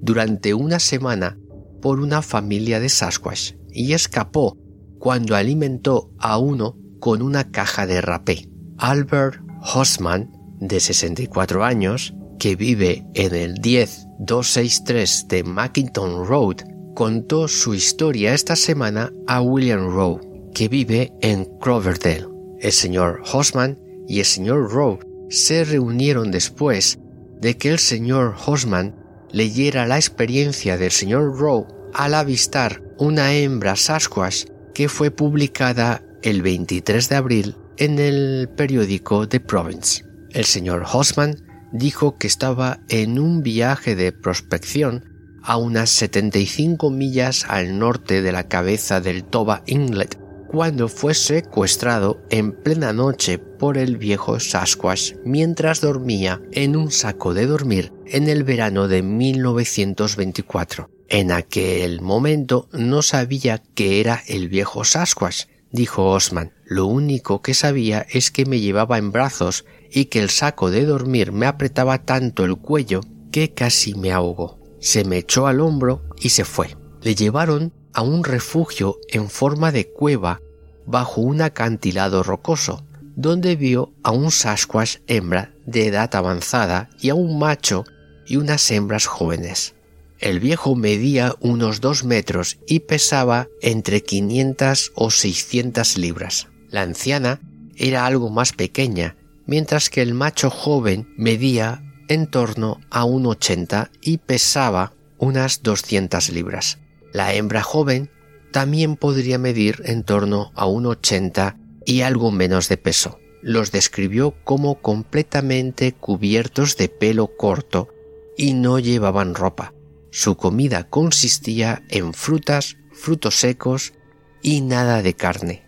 durante 0.00 0.54
una 0.54 0.78
semana 0.78 1.36
por 1.82 2.00
una 2.00 2.22
familia 2.22 2.80
de 2.80 2.88
Sasquatch 2.88 3.52
y 3.70 3.92
escapó 3.92 4.56
cuando 4.98 5.36
alimentó 5.36 6.10
a 6.18 6.38
uno 6.38 6.78
con 6.98 7.20
una 7.20 7.50
caja 7.50 7.86
de 7.86 8.00
rapé. 8.00 8.48
Albert 8.78 9.42
Hosman, 9.74 10.30
de 10.60 10.80
64 10.80 11.64
años, 11.64 12.14
que 12.38 12.56
vive 12.56 13.04
en 13.14 13.34
el 13.34 13.54
10263 13.54 15.26
de 15.28 15.44
Mackington 15.44 16.24
Road, 16.26 16.56
contó 16.94 17.48
su 17.48 17.74
historia 17.74 18.32
esta 18.34 18.56
semana 18.56 19.12
a 19.26 19.42
William 19.42 19.88
Rowe, 19.88 20.20
que 20.54 20.68
vive 20.68 21.12
en 21.20 21.44
Cloverdale. 21.58 22.28
El 22.60 22.72
señor 22.72 23.22
Hosman 23.32 23.78
y 24.06 24.20
el 24.20 24.24
señor 24.24 24.70
Rowe 24.70 25.00
se 25.30 25.64
reunieron 25.64 26.30
después 26.30 26.98
de 27.40 27.56
que 27.56 27.70
el 27.70 27.78
señor 27.78 28.36
Hosman 28.46 29.01
leyera 29.32 29.86
la 29.86 29.96
experiencia 29.96 30.76
del 30.76 30.90
señor 30.90 31.38
Rowe 31.38 31.66
al 31.94 32.14
avistar 32.14 32.82
una 32.98 33.34
hembra 33.34 33.76
Sasquatch 33.76 34.44
que 34.74 34.88
fue 34.88 35.10
publicada 35.10 36.02
el 36.22 36.42
23 36.42 37.08
de 37.08 37.16
abril 37.16 37.56
en 37.76 37.98
el 37.98 38.48
periódico 38.56 39.28
The 39.28 39.40
Province. 39.40 40.04
El 40.30 40.44
señor 40.44 40.84
Hosman 40.90 41.36
dijo 41.72 42.16
que 42.16 42.26
estaba 42.26 42.80
en 42.88 43.18
un 43.18 43.42
viaje 43.42 43.96
de 43.96 44.12
prospección 44.12 45.04
a 45.42 45.56
unas 45.56 45.90
75 45.90 46.90
millas 46.90 47.44
al 47.48 47.78
norte 47.78 48.22
de 48.22 48.32
la 48.32 48.48
cabeza 48.48 49.00
del 49.00 49.24
Toba 49.24 49.62
Inlet 49.66 50.21
cuando 50.52 50.88
fue 50.88 51.14
secuestrado 51.14 52.20
en 52.28 52.52
plena 52.52 52.92
noche 52.92 53.38
por 53.38 53.78
el 53.78 53.96
viejo 53.96 54.38
Sasquatch 54.38 55.14
mientras 55.24 55.80
dormía 55.80 56.42
en 56.52 56.76
un 56.76 56.90
saco 56.90 57.32
de 57.32 57.46
dormir 57.46 57.90
en 58.04 58.28
el 58.28 58.44
verano 58.44 58.86
de 58.86 59.02
1924. 59.02 60.90
En 61.08 61.32
aquel 61.32 62.02
momento 62.02 62.68
no 62.72 63.00
sabía 63.00 63.62
que 63.74 64.00
era 64.00 64.22
el 64.26 64.50
viejo 64.50 64.84
Sasquatch, 64.84 65.46
dijo 65.70 66.10
Osman. 66.10 66.52
Lo 66.66 66.84
único 66.84 67.40
que 67.40 67.54
sabía 67.54 68.06
es 68.10 68.30
que 68.30 68.44
me 68.44 68.60
llevaba 68.60 68.98
en 68.98 69.10
brazos 69.10 69.64
y 69.90 70.06
que 70.06 70.20
el 70.20 70.28
saco 70.28 70.70
de 70.70 70.84
dormir 70.84 71.32
me 71.32 71.46
apretaba 71.46 72.04
tanto 72.04 72.44
el 72.44 72.56
cuello 72.56 73.00
que 73.30 73.54
casi 73.54 73.94
me 73.94 74.12
ahogó. 74.12 74.60
Se 74.80 75.04
me 75.04 75.16
echó 75.16 75.46
al 75.46 75.60
hombro 75.60 76.02
y 76.20 76.28
se 76.28 76.44
fue. 76.44 76.76
Le 77.00 77.14
llevaron 77.14 77.72
a 77.94 78.02
un 78.02 78.24
refugio 78.24 78.98
en 79.08 79.28
forma 79.28 79.72
de 79.72 79.88
cueva 79.88 80.40
bajo 80.86 81.20
un 81.20 81.42
acantilado 81.42 82.22
rocoso, 82.22 82.84
donde 83.16 83.56
vio 83.56 83.92
a 84.02 84.10
un 84.10 84.30
Sasquatch 84.30 84.98
hembra 85.06 85.52
de 85.66 85.86
edad 85.86 86.14
avanzada 86.14 86.90
y 87.00 87.10
a 87.10 87.14
un 87.14 87.38
macho 87.38 87.84
y 88.26 88.36
unas 88.36 88.70
hembras 88.70 89.06
jóvenes. 89.06 89.74
El 90.18 90.38
viejo 90.38 90.76
medía 90.76 91.34
unos 91.40 91.80
dos 91.80 92.04
metros 92.04 92.58
y 92.66 92.80
pesaba 92.80 93.48
entre 93.60 94.02
500 94.02 94.92
o 94.94 95.10
600 95.10 95.98
libras. 95.98 96.48
La 96.70 96.82
anciana 96.82 97.40
era 97.76 98.06
algo 98.06 98.30
más 98.30 98.52
pequeña, 98.52 99.16
mientras 99.46 99.90
que 99.90 100.00
el 100.00 100.14
macho 100.14 100.48
joven 100.48 101.12
medía 101.16 101.82
en 102.08 102.28
torno 102.28 102.80
a 102.90 103.04
un 103.04 103.26
80 103.26 103.90
y 104.00 104.18
pesaba 104.18 104.92
unas 105.18 105.62
200 105.62 106.30
libras. 106.30 106.78
La 107.12 107.34
hembra 107.34 107.62
joven 107.62 108.10
también 108.52 108.96
podría 108.96 109.38
medir 109.38 109.82
en 109.84 110.04
torno 110.04 110.52
a 110.54 110.66
un 110.66 110.86
80 110.86 111.56
y 111.84 112.02
algo 112.02 112.30
menos 112.30 112.68
de 112.68 112.76
peso. 112.76 113.18
Los 113.42 113.72
describió 113.72 114.34
como 114.44 114.80
completamente 114.80 115.92
cubiertos 115.92 116.76
de 116.76 116.88
pelo 116.88 117.36
corto 117.36 117.88
y 118.36 118.54
no 118.54 118.78
llevaban 118.78 119.34
ropa. 119.34 119.74
Su 120.10 120.36
comida 120.36 120.88
consistía 120.88 121.82
en 121.88 122.14
frutas, 122.14 122.76
frutos 122.92 123.36
secos 123.36 123.94
y 124.42 124.60
nada 124.60 125.02
de 125.02 125.14
carne. 125.14 125.64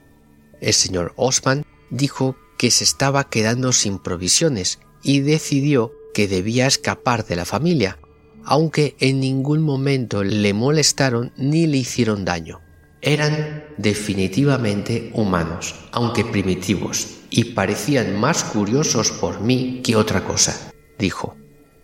El 0.61 0.73
señor 0.73 1.15
Osman 1.17 1.65
dijo 1.91 2.37
que 2.59 2.71
se 2.71 2.85
estaba 2.85 3.29
quedando 3.29 3.73
sin 3.73 3.99
provisiones 3.99 4.79
y 5.03 5.21
decidió 5.21 5.93
que 6.15 6.29
debía 6.29 6.67
escapar 6.67 7.27
de 7.27 7.37
la 7.37 7.45
familia, 7.45 7.99
aunque 8.47 8.97
en 9.01 9.21
ningún 9.21 9.63
momento 9.63 10.25
le 10.25 10.53
molestaron 10.53 11.33
ni 11.37 11.67
le 11.67 11.79
hicieron 11.79 12.25
daño. 12.25 12.61
Eran 13.01 13.65
definitivamente 13.77 15.11
humanos, 15.15 15.75
aunque 15.93 16.25
primitivos, 16.25 17.19
y 17.31 17.53
parecían 17.53 18.19
más 18.19 18.45
curiosos 18.45 19.11
por 19.11 19.41
mí 19.41 19.81
que 19.85 19.97
otra 19.97 20.25
cosa, 20.25 20.73
dijo. 20.99 21.37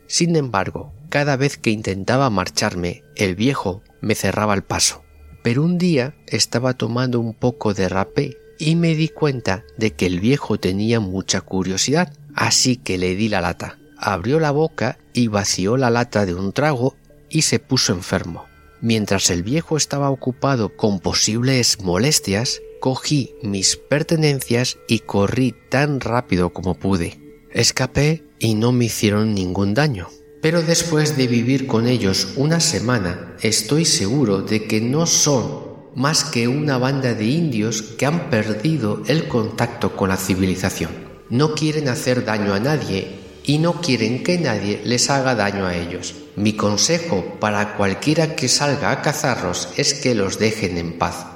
Sin 0.07 0.37
embargo, 0.37 0.93
cada 1.09 1.37
vez 1.37 1.59
que 1.59 1.71
intentaba 1.71 2.31
marcharme, 2.31 3.03
el 3.17 3.35
viejo 3.35 3.83
me 4.01 4.15
cerraba 4.15 4.55
el 4.55 4.63
paso. 4.63 5.03
Pero 5.43 5.63
un 5.63 5.79
día 5.79 6.15
estaba 6.27 6.75
tomando 6.75 7.21
un 7.21 7.35
poco 7.35 7.75
de 7.75 7.89
rapé 7.89 8.37
y 8.59 8.77
me 8.77 8.95
di 8.95 9.09
cuenta 9.09 9.65
de 9.77 9.93
que 9.93 10.07
el 10.07 10.21
viejo 10.21 10.59
tenía 10.59 11.01
mucha 11.01 11.41
curiosidad, 11.41 12.13
así 12.35 12.77
que 12.77 12.99
le 12.99 13.15
di 13.15 13.29
la 13.29 13.41
lata 13.41 13.81
abrió 14.01 14.41
la 14.41 14.51
boca 14.51 14.99
y 15.13 15.29
vació 15.29 15.77
la 15.77 15.91
lata 15.91 16.27
de 16.27 16.35
un 16.35 16.53
trago 16.53 16.97
y 17.29 17.43
se 17.43 17.59
puso 17.59 17.93
enfermo. 17.93 18.47
Mientras 18.81 19.31
el 19.31 19.43
viejo 19.43 19.77
estaba 19.77 20.11
ocupado 20.11 20.77
con 20.77 21.01
posibles 21.01 21.81
molestias, 21.83 22.61
cogí 22.81 23.35
mis 23.43 23.77
pertenencias 23.77 24.79
y 24.89 25.01
corrí 25.01 25.55
tan 25.69 26.01
rápido 26.01 26.51
como 26.51 26.75
pude. 26.75 27.21
Escapé 27.53 28.25
y 28.39 28.55
no 28.55 28.73
me 28.73 28.87
hicieron 28.87 29.35
ningún 29.35 29.75
daño. 29.75 30.09
Pero 30.41 30.63
después 30.63 31.19
de 31.19 31.27
vivir 31.27 31.67
con 31.67 31.87
ellos 31.87 32.29
una 32.37 32.61
semana, 32.61 33.37
estoy 33.43 33.85
seguro 33.85 34.41
de 34.41 34.65
que 34.65 34.81
no 34.81 35.07
son 35.07 35.69
más 35.95 36.25
que 36.25 36.49
una 36.49 36.79
banda 36.79 37.13
de 37.13 37.27
indios 37.27 37.83
que 37.83 38.07
han 38.07 38.31
perdido 38.31 39.03
el 39.07 39.29
contacto 39.29 39.95
con 39.97 40.09
la 40.09 40.17
civilización. 40.17 40.91
No 41.29 41.55
quieren 41.55 41.89
hacer 41.89 42.25
daño 42.25 42.55
a 42.55 42.61
nadie 42.61 43.20
y 43.45 43.59
no 43.59 43.81
quieren 43.81 44.23
que 44.23 44.39
nadie 44.39 44.81
les 44.85 45.11
haga 45.11 45.35
daño 45.35 45.67
a 45.67 45.75
ellos. 45.75 46.15
Mi 46.37 46.55
consejo 46.55 47.39
para 47.41 47.77
cualquiera 47.77 48.37
que 48.37 48.49
salga 48.49 48.91
a 48.91 49.03
cazarlos 49.03 49.69
es 49.77 49.95
que 49.95 50.15
los 50.15 50.39
dejen 50.39 50.79
en 50.79 50.99
paz. 50.99 51.27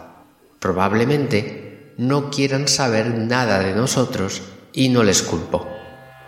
Probablemente 0.60 1.94
no 1.98 2.30
quieran 2.30 2.68
saber 2.68 3.14
nada 3.14 3.60
de 3.60 3.74
nosotros 3.74 4.42
y 4.72 4.88
no 4.88 5.02
les 5.02 5.22
culpo. 5.22 5.66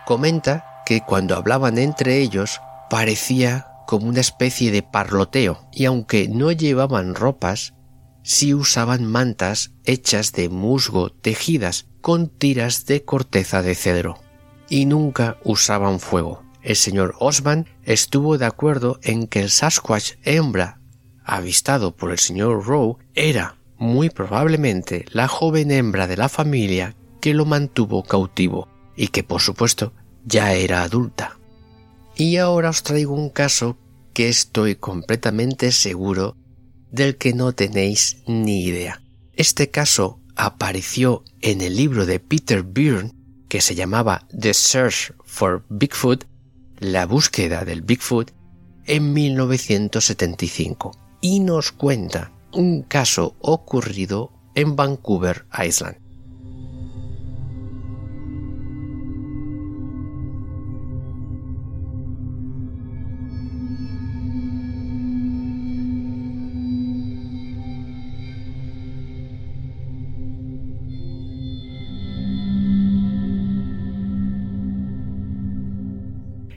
Comenta 0.05 0.83
que 0.85 1.01
cuando 1.01 1.37
hablaban 1.37 1.79
entre 1.79 2.19
ellos 2.19 2.61
parecía 2.91 3.67
como 3.87 4.09
una 4.09 4.21
especie 4.21 4.71
de 4.71 4.83
parloteo 4.83 5.69
y 5.73 5.85
aunque 5.85 6.29
no 6.29 6.53
llevaban 6.53 7.15
ropas, 7.15 7.75
sí 8.23 8.55
usaban 8.55 9.05
mantas 9.05 9.73
hechas 9.85 10.33
de 10.33 10.49
musgo 10.49 11.11
tejidas 11.11 11.87
con 12.01 12.29
tiras 12.29 12.87
de 12.87 13.05
corteza 13.05 13.63
de 13.63 13.75
cedro 13.75 14.26
y 14.69 14.87
nunca 14.87 15.39
usaban 15.45 16.01
fuego. 16.01 16.43
El 16.63 16.77
señor 16.77 17.15
Osman 17.21 17.67
estuvo 17.85 18.39
de 18.39 18.47
acuerdo 18.47 18.99
en 19.03 19.29
que 19.29 19.41
el 19.41 19.51
Sasquatch 19.51 20.15
hembra 20.25 20.81
avistado 21.25 21.97
por 21.97 22.11
el 22.11 22.19
señor 22.19 22.67
Rowe 22.67 22.97
era 23.15 23.59
muy 23.79 24.11
probablemente 24.11 25.05
la 25.11 25.29
joven 25.29 25.71
hembra 25.71 26.07
de 26.07 26.17
la 26.17 26.29
familia 26.29 26.97
que 27.21 27.35
lo 27.35 27.45
mantuvo 27.45 28.03
cautivo 28.03 28.69
y 28.97 29.09
que 29.09 29.23
por 29.23 29.41
supuesto 29.41 29.93
ya 30.25 30.55
era 30.55 30.83
adulta. 30.83 31.39
Y 32.17 32.39
ahora 32.39 32.71
os 32.71 32.83
traigo 32.83 33.15
un 33.15 33.31
caso 33.31 33.77
que 34.15 34.29
estoy 34.29 34.77
completamente 34.77 35.71
seguro 35.73 36.37
del 36.91 37.17
que 37.17 37.35
no 37.35 37.53
tenéis 37.53 38.23
ni 38.27 38.65
idea. 38.65 39.03
Este 39.35 39.71
caso 39.71 40.21
apareció 40.35 41.23
en 41.43 41.61
el 41.61 41.77
libro 41.77 42.07
de 42.07 42.21
Peter 42.21 42.63
Byrne 42.63 43.13
que 43.49 43.61
se 43.61 43.75
llamaba 43.75 44.27
The 44.39 44.55
Search 44.55 45.13
for 45.25 45.65
Bigfoot, 45.69 46.25
la 46.79 47.07
búsqueda 47.07 47.65
del 47.65 47.83
Bigfoot, 47.83 48.33
en 48.87 49.13
1975 49.13 50.93
y 51.21 51.41
nos 51.41 51.73
cuenta 51.73 52.33
un 52.53 52.83
caso 52.83 53.35
ocurrido 53.41 54.33
en 54.55 54.77
Vancouver 54.77 55.47
Island. 55.59 56.06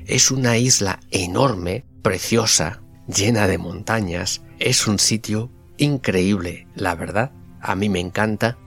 Es 0.09 0.31
una 0.31 0.57
isla 0.57 1.01
enorme, 1.11 1.85
preciosa, 2.01 2.81
llena 3.07 3.45
de 3.45 3.59
montañas. 3.59 4.41
Es 4.57 4.87
un 4.87 4.97
sitio 4.97 5.51
increíble, 5.77 6.65
la 6.73 6.95
verdad. 6.95 7.31
A 7.61 7.75
mí 7.75 7.89
me 7.89 7.99
encanta. 7.99 8.57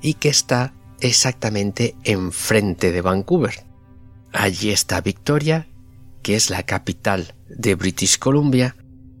Y 0.00 0.14
que 0.14 0.28
está 0.28 0.74
exactamente 1.00 1.96
enfrente 2.04 2.92
de 2.92 3.00
Vancouver. 3.00 3.64
Allí 4.32 4.70
está 4.70 5.00
Victoria, 5.00 5.66
que 6.22 6.36
es 6.36 6.50
la 6.50 6.62
capital 6.62 7.34
de 7.48 7.74
British 7.74 8.20
Columbia. 8.20 8.76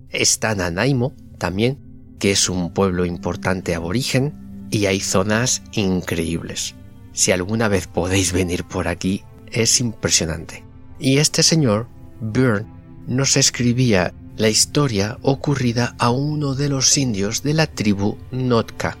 Está 0.08 0.54
Nanaimo 0.54 1.16
también, 1.36 2.14
que 2.20 2.30
es 2.30 2.48
un 2.48 2.72
pueblo 2.72 3.06
importante 3.06 3.74
aborigen. 3.74 4.68
Y 4.70 4.86
hay 4.86 5.00
zonas 5.00 5.64
increíbles. 5.72 6.76
Si 7.12 7.32
alguna 7.32 7.66
vez 7.66 7.88
podéis 7.88 8.32
venir 8.32 8.62
por 8.62 8.86
aquí, 8.86 9.24
es 9.50 9.80
impresionante. 9.80 10.62
Y 11.02 11.18
este 11.18 11.42
señor, 11.42 11.88
Byrne, 12.20 12.68
nos 13.08 13.36
escribía 13.36 14.14
la 14.36 14.48
historia 14.48 15.18
ocurrida 15.22 15.96
a 15.98 16.10
uno 16.10 16.54
de 16.54 16.68
los 16.68 16.96
indios 16.96 17.42
de 17.42 17.54
la 17.54 17.66
tribu 17.66 18.18
Notka. 18.30 18.96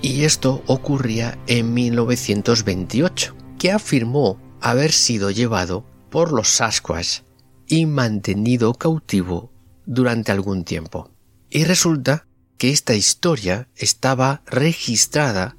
Y 0.00 0.22
esto 0.22 0.62
ocurría 0.68 1.36
en 1.48 1.74
1928, 1.74 3.34
que 3.58 3.72
afirmó 3.72 4.38
haber 4.60 4.92
sido 4.92 5.32
llevado 5.32 5.84
por 6.10 6.32
los 6.32 6.46
Sasquatch 6.46 7.22
y 7.66 7.86
mantenido 7.86 8.72
cautivo 8.74 9.50
durante 9.84 10.30
algún 10.30 10.62
tiempo. 10.62 11.10
Y 11.50 11.64
resulta 11.64 12.28
que 12.56 12.70
esta 12.70 12.94
historia 12.94 13.68
estaba 13.74 14.42
registrada 14.46 15.56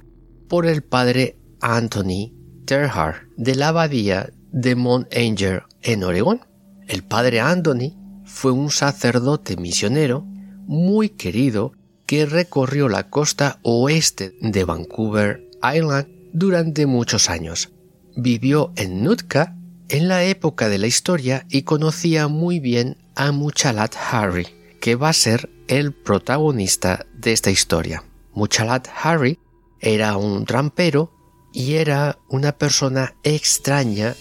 por 0.48 0.64
el 0.64 0.82
padre 0.82 1.36
Anthony 1.60 2.32
Terhar 2.64 3.26
de 3.36 3.54
la 3.54 3.68
abadía 3.68 4.32
de 4.54 4.76
Mount 4.76 5.12
Angel 5.12 5.62
en 5.82 6.04
Oregón. 6.04 6.40
El 6.86 7.02
padre 7.02 7.40
Anthony 7.40 7.96
fue 8.24 8.52
un 8.52 8.70
sacerdote 8.70 9.56
misionero 9.56 10.24
muy 10.66 11.08
querido 11.10 11.72
que 12.06 12.24
recorrió 12.24 12.88
la 12.88 13.10
costa 13.10 13.58
oeste 13.62 14.36
de 14.40 14.64
Vancouver 14.64 15.50
Island 15.60 16.06
durante 16.32 16.86
muchos 16.86 17.30
años. 17.30 17.72
Vivió 18.16 18.72
en 18.76 19.02
Nootka 19.02 19.56
en 19.88 20.06
la 20.06 20.22
época 20.22 20.68
de 20.68 20.78
la 20.78 20.86
historia 20.86 21.46
y 21.50 21.62
conocía 21.62 22.28
muy 22.28 22.60
bien 22.60 22.96
a 23.16 23.32
Muchalat 23.32 23.96
Harry, 24.10 24.46
que 24.80 24.94
va 24.94 25.08
a 25.08 25.14
ser 25.14 25.50
el 25.66 25.92
protagonista 25.92 27.06
de 27.12 27.32
esta 27.32 27.50
historia. 27.50 28.04
Muchalat 28.32 28.86
Harry 29.02 29.40
era 29.80 30.16
un 30.16 30.44
trampero 30.44 31.12
y 31.52 31.74
era 31.74 32.18
una 32.28 32.52
persona 32.52 33.14
extraña 33.24 34.14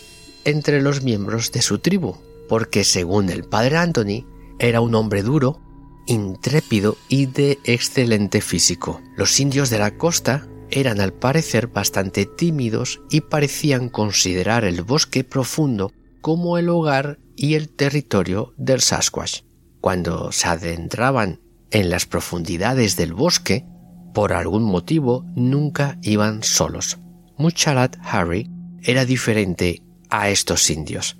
entre 0.45 0.81
los 0.81 1.03
miembros 1.03 1.51
de 1.51 1.61
su 1.61 1.79
tribu, 1.79 2.15
porque 2.49 2.83
según 2.83 3.29
el 3.29 3.43
padre 3.43 3.77
Anthony, 3.77 4.25
era 4.59 4.81
un 4.81 4.95
hombre 4.95 5.23
duro, 5.23 5.61
intrépido 6.05 6.97
y 7.07 7.27
de 7.27 7.59
excelente 7.63 8.41
físico. 8.41 9.01
Los 9.15 9.39
indios 9.39 9.69
de 9.69 9.79
la 9.79 9.97
costa 9.97 10.47
eran 10.69 10.99
al 10.99 11.13
parecer 11.13 11.67
bastante 11.67 12.25
tímidos 12.25 13.01
y 13.09 13.21
parecían 13.21 13.89
considerar 13.89 14.65
el 14.65 14.81
bosque 14.81 15.23
profundo 15.23 15.91
como 16.21 16.57
el 16.57 16.69
hogar 16.69 17.19
y 17.35 17.55
el 17.55 17.69
territorio 17.69 18.53
del 18.57 18.81
Sasquatch. 18.81 19.41
Cuando 19.81 20.31
se 20.31 20.47
adentraban 20.47 21.41
en 21.71 21.89
las 21.89 22.05
profundidades 22.05 22.95
del 22.95 23.13
bosque, 23.13 23.65
por 24.13 24.33
algún 24.33 24.63
motivo 24.63 25.25
nunca 25.35 25.97
iban 26.01 26.43
solos. 26.43 26.99
Muchalat 27.37 27.97
Harry 28.03 28.49
era 28.81 29.05
diferente 29.05 29.81
a 30.13 30.29
estos 30.29 30.69
indios. 30.69 31.17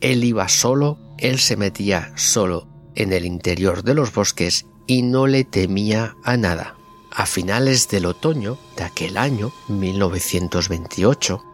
Él 0.00 0.24
iba 0.24 0.48
solo, 0.48 0.98
él 1.18 1.38
se 1.38 1.56
metía 1.56 2.12
solo 2.16 2.68
en 2.96 3.12
el 3.12 3.24
interior 3.24 3.84
de 3.84 3.94
los 3.94 4.12
bosques 4.12 4.66
y 4.88 5.02
no 5.02 5.28
le 5.28 5.44
temía 5.44 6.16
a 6.24 6.36
nada. 6.36 6.74
A 7.12 7.26
finales 7.26 7.88
del 7.88 8.06
otoño 8.06 8.58
de 8.76 8.82
aquel 8.82 9.18
año, 9.18 9.52
1928, 9.68 11.44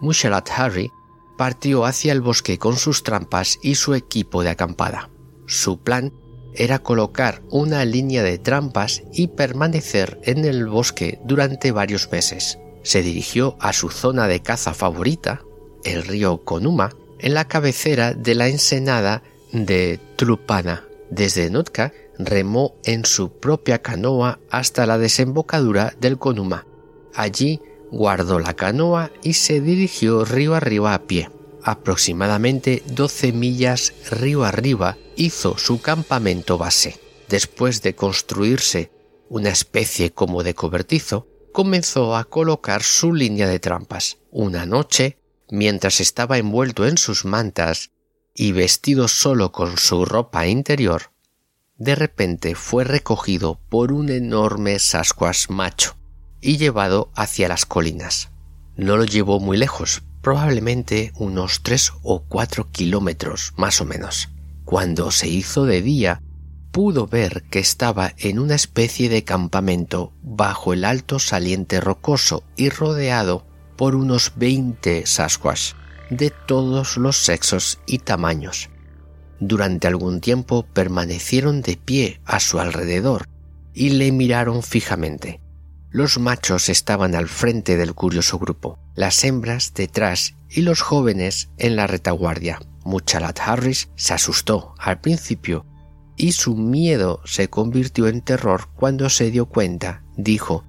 Mushalat 0.00 0.48
Harry 0.56 0.90
partió 1.36 1.84
hacia 1.84 2.12
el 2.12 2.22
bosque 2.22 2.56
con 2.56 2.78
sus 2.78 3.02
trampas 3.02 3.58
y 3.62 3.74
su 3.74 3.94
equipo 3.94 4.42
de 4.42 4.48
acampada. 4.48 5.10
Su 5.46 5.82
plan 5.82 6.14
era 6.54 6.78
colocar 6.78 7.42
una 7.50 7.84
línea 7.84 8.22
de 8.22 8.38
trampas 8.38 9.02
y 9.12 9.28
permanecer 9.28 10.18
en 10.24 10.46
el 10.46 10.66
bosque 10.66 11.20
durante 11.26 11.72
varios 11.72 12.10
meses. 12.10 12.58
Se 12.84 13.02
dirigió 13.02 13.58
a 13.60 13.74
su 13.74 13.90
zona 13.90 14.28
de 14.28 14.40
caza 14.40 14.72
favorita, 14.72 15.42
el 15.84 16.04
río 16.04 16.44
Conuma, 16.44 16.94
en 17.18 17.34
la 17.34 17.46
cabecera 17.46 18.14
de 18.14 18.34
la 18.34 18.48
ensenada 18.48 19.22
de 19.52 20.00
Trupana. 20.16 20.84
Desde 21.10 21.50
Nootka 21.50 21.92
remó 22.18 22.74
en 22.84 23.04
su 23.04 23.32
propia 23.38 23.80
canoa 23.80 24.40
hasta 24.50 24.86
la 24.86 24.98
desembocadura 24.98 25.94
del 26.00 26.18
Conuma. 26.18 26.66
Allí 27.14 27.60
guardó 27.90 28.38
la 28.38 28.54
canoa 28.54 29.10
y 29.22 29.34
se 29.34 29.60
dirigió 29.60 30.24
río 30.24 30.54
arriba 30.54 30.94
a 30.94 31.02
pie. 31.02 31.30
Aproximadamente 31.62 32.82
12 32.86 33.32
millas 33.32 33.92
río 34.10 34.44
arriba 34.44 34.96
hizo 35.16 35.58
su 35.58 35.80
campamento 35.80 36.58
base. 36.58 36.98
Después 37.28 37.82
de 37.82 37.94
construirse 37.94 38.90
una 39.28 39.50
especie 39.50 40.12
como 40.12 40.42
de 40.42 40.54
cobertizo, 40.54 41.26
comenzó 41.52 42.16
a 42.16 42.24
colocar 42.24 42.82
su 42.82 43.14
línea 43.14 43.46
de 43.46 43.60
trampas. 43.60 44.18
Una 44.30 44.66
noche 44.66 45.18
mientras 45.52 46.00
estaba 46.00 46.38
envuelto 46.38 46.86
en 46.86 46.96
sus 46.96 47.26
mantas 47.26 47.90
y 48.34 48.52
vestido 48.52 49.06
solo 49.06 49.52
con 49.52 49.76
su 49.76 50.06
ropa 50.06 50.46
interior, 50.46 51.12
de 51.76 51.94
repente 51.94 52.54
fue 52.54 52.84
recogido 52.84 53.60
por 53.68 53.92
un 53.92 54.08
enorme 54.08 54.78
Sasquatch 54.78 55.50
macho 55.50 55.94
y 56.40 56.56
llevado 56.56 57.12
hacia 57.14 57.48
las 57.48 57.66
colinas. 57.66 58.30
No 58.76 58.96
lo 58.96 59.04
llevó 59.04 59.40
muy 59.40 59.58
lejos, 59.58 60.02
probablemente 60.22 61.12
unos 61.16 61.62
tres 61.62 61.92
o 62.02 62.22
cuatro 62.22 62.70
kilómetros 62.70 63.52
más 63.58 63.82
o 63.82 63.84
menos. 63.84 64.30
Cuando 64.64 65.10
se 65.10 65.28
hizo 65.28 65.66
de 65.66 65.82
día, 65.82 66.22
pudo 66.70 67.06
ver 67.06 67.42
que 67.50 67.58
estaba 67.58 68.14
en 68.16 68.38
una 68.38 68.54
especie 68.54 69.10
de 69.10 69.24
campamento 69.24 70.14
bajo 70.22 70.72
el 70.72 70.86
alto 70.86 71.18
saliente 71.18 71.78
rocoso 71.82 72.42
y 72.56 72.70
rodeado 72.70 73.51
por 73.82 73.96
unos 73.96 74.34
veinte 74.36 75.06
Sasquatch 75.06 75.72
de 76.08 76.30
todos 76.30 76.96
los 76.96 77.16
sexos 77.16 77.80
y 77.84 77.98
tamaños. 77.98 78.70
Durante 79.40 79.88
algún 79.88 80.20
tiempo 80.20 80.64
permanecieron 80.72 81.62
de 81.62 81.76
pie 81.76 82.20
a 82.24 82.38
su 82.38 82.60
alrededor 82.60 83.26
y 83.74 83.90
le 83.90 84.12
miraron 84.12 84.62
fijamente. 84.62 85.40
Los 85.90 86.20
machos 86.20 86.68
estaban 86.68 87.16
al 87.16 87.26
frente 87.26 87.76
del 87.76 87.92
curioso 87.92 88.38
grupo, 88.38 88.78
las 88.94 89.24
hembras 89.24 89.74
detrás 89.74 90.36
y 90.48 90.62
los 90.62 90.80
jóvenes 90.80 91.50
en 91.58 91.74
la 91.74 91.88
retaguardia. 91.88 92.60
Muchalat 92.84 93.40
Harris 93.40 93.88
se 93.96 94.14
asustó 94.14 94.76
al 94.78 95.00
principio 95.00 95.66
y 96.16 96.30
su 96.30 96.54
miedo 96.54 97.20
se 97.24 97.50
convirtió 97.50 98.06
en 98.06 98.20
terror 98.20 98.68
cuando 98.76 99.10
se 99.10 99.32
dio 99.32 99.46
cuenta, 99.46 100.04
dijo, 100.16 100.64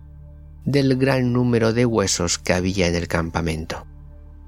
del 0.66 0.96
gran 0.98 1.34
número 1.34 1.74
de 1.74 1.86
huesos 1.86 2.40
que 2.40 2.54
había 2.54 2.88
en 2.88 2.96
el 2.96 3.08
campamento. 3.08 3.86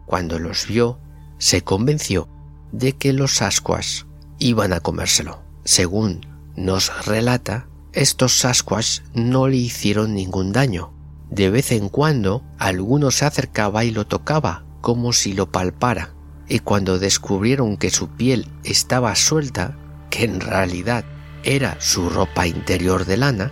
Cuando 0.06 0.39
los 0.39 0.67
vio, 0.67 0.99
se 1.38 1.62
convenció 1.62 2.30
de 2.71 2.93
que 2.93 3.13
los 3.13 3.41
ascuas 3.41 4.06
iban 4.39 4.73
a 4.73 4.80
comérselo. 4.80 5.41
Según 5.63 6.21
nos 6.56 7.06
relata, 7.06 7.67
estos 7.93 8.39
Sasquatch 8.39 8.99
no 9.13 9.47
le 9.47 9.58
hicieron 9.58 10.13
ningún 10.13 10.51
daño. 10.51 10.91
De 11.30 11.49
vez 11.49 11.71
en 11.71 11.89
cuando 11.89 12.43
alguno 12.58 13.12
se 13.12 13.25
acercaba 13.25 13.84
y 13.84 13.91
lo 13.91 14.06
tocaba 14.06 14.65
como 14.82 15.13
si 15.13 15.34
lo 15.34 15.51
palpara, 15.51 16.13
y 16.47 16.60
cuando 16.60 16.99
descubrieron 16.99 17.78
que 17.78 17.89
su 17.89 18.10
piel 18.10 18.47
estaba 18.63 19.15
suelta, 19.15 19.78
que 20.10 20.25
en 20.25 20.39
realidad 20.39 21.04
era 21.43 21.78
su 21.80 22.10
ropa 22.10 22.45
interior 22.47 23.06
de 23.06 23.17
lana, 23.17 23.51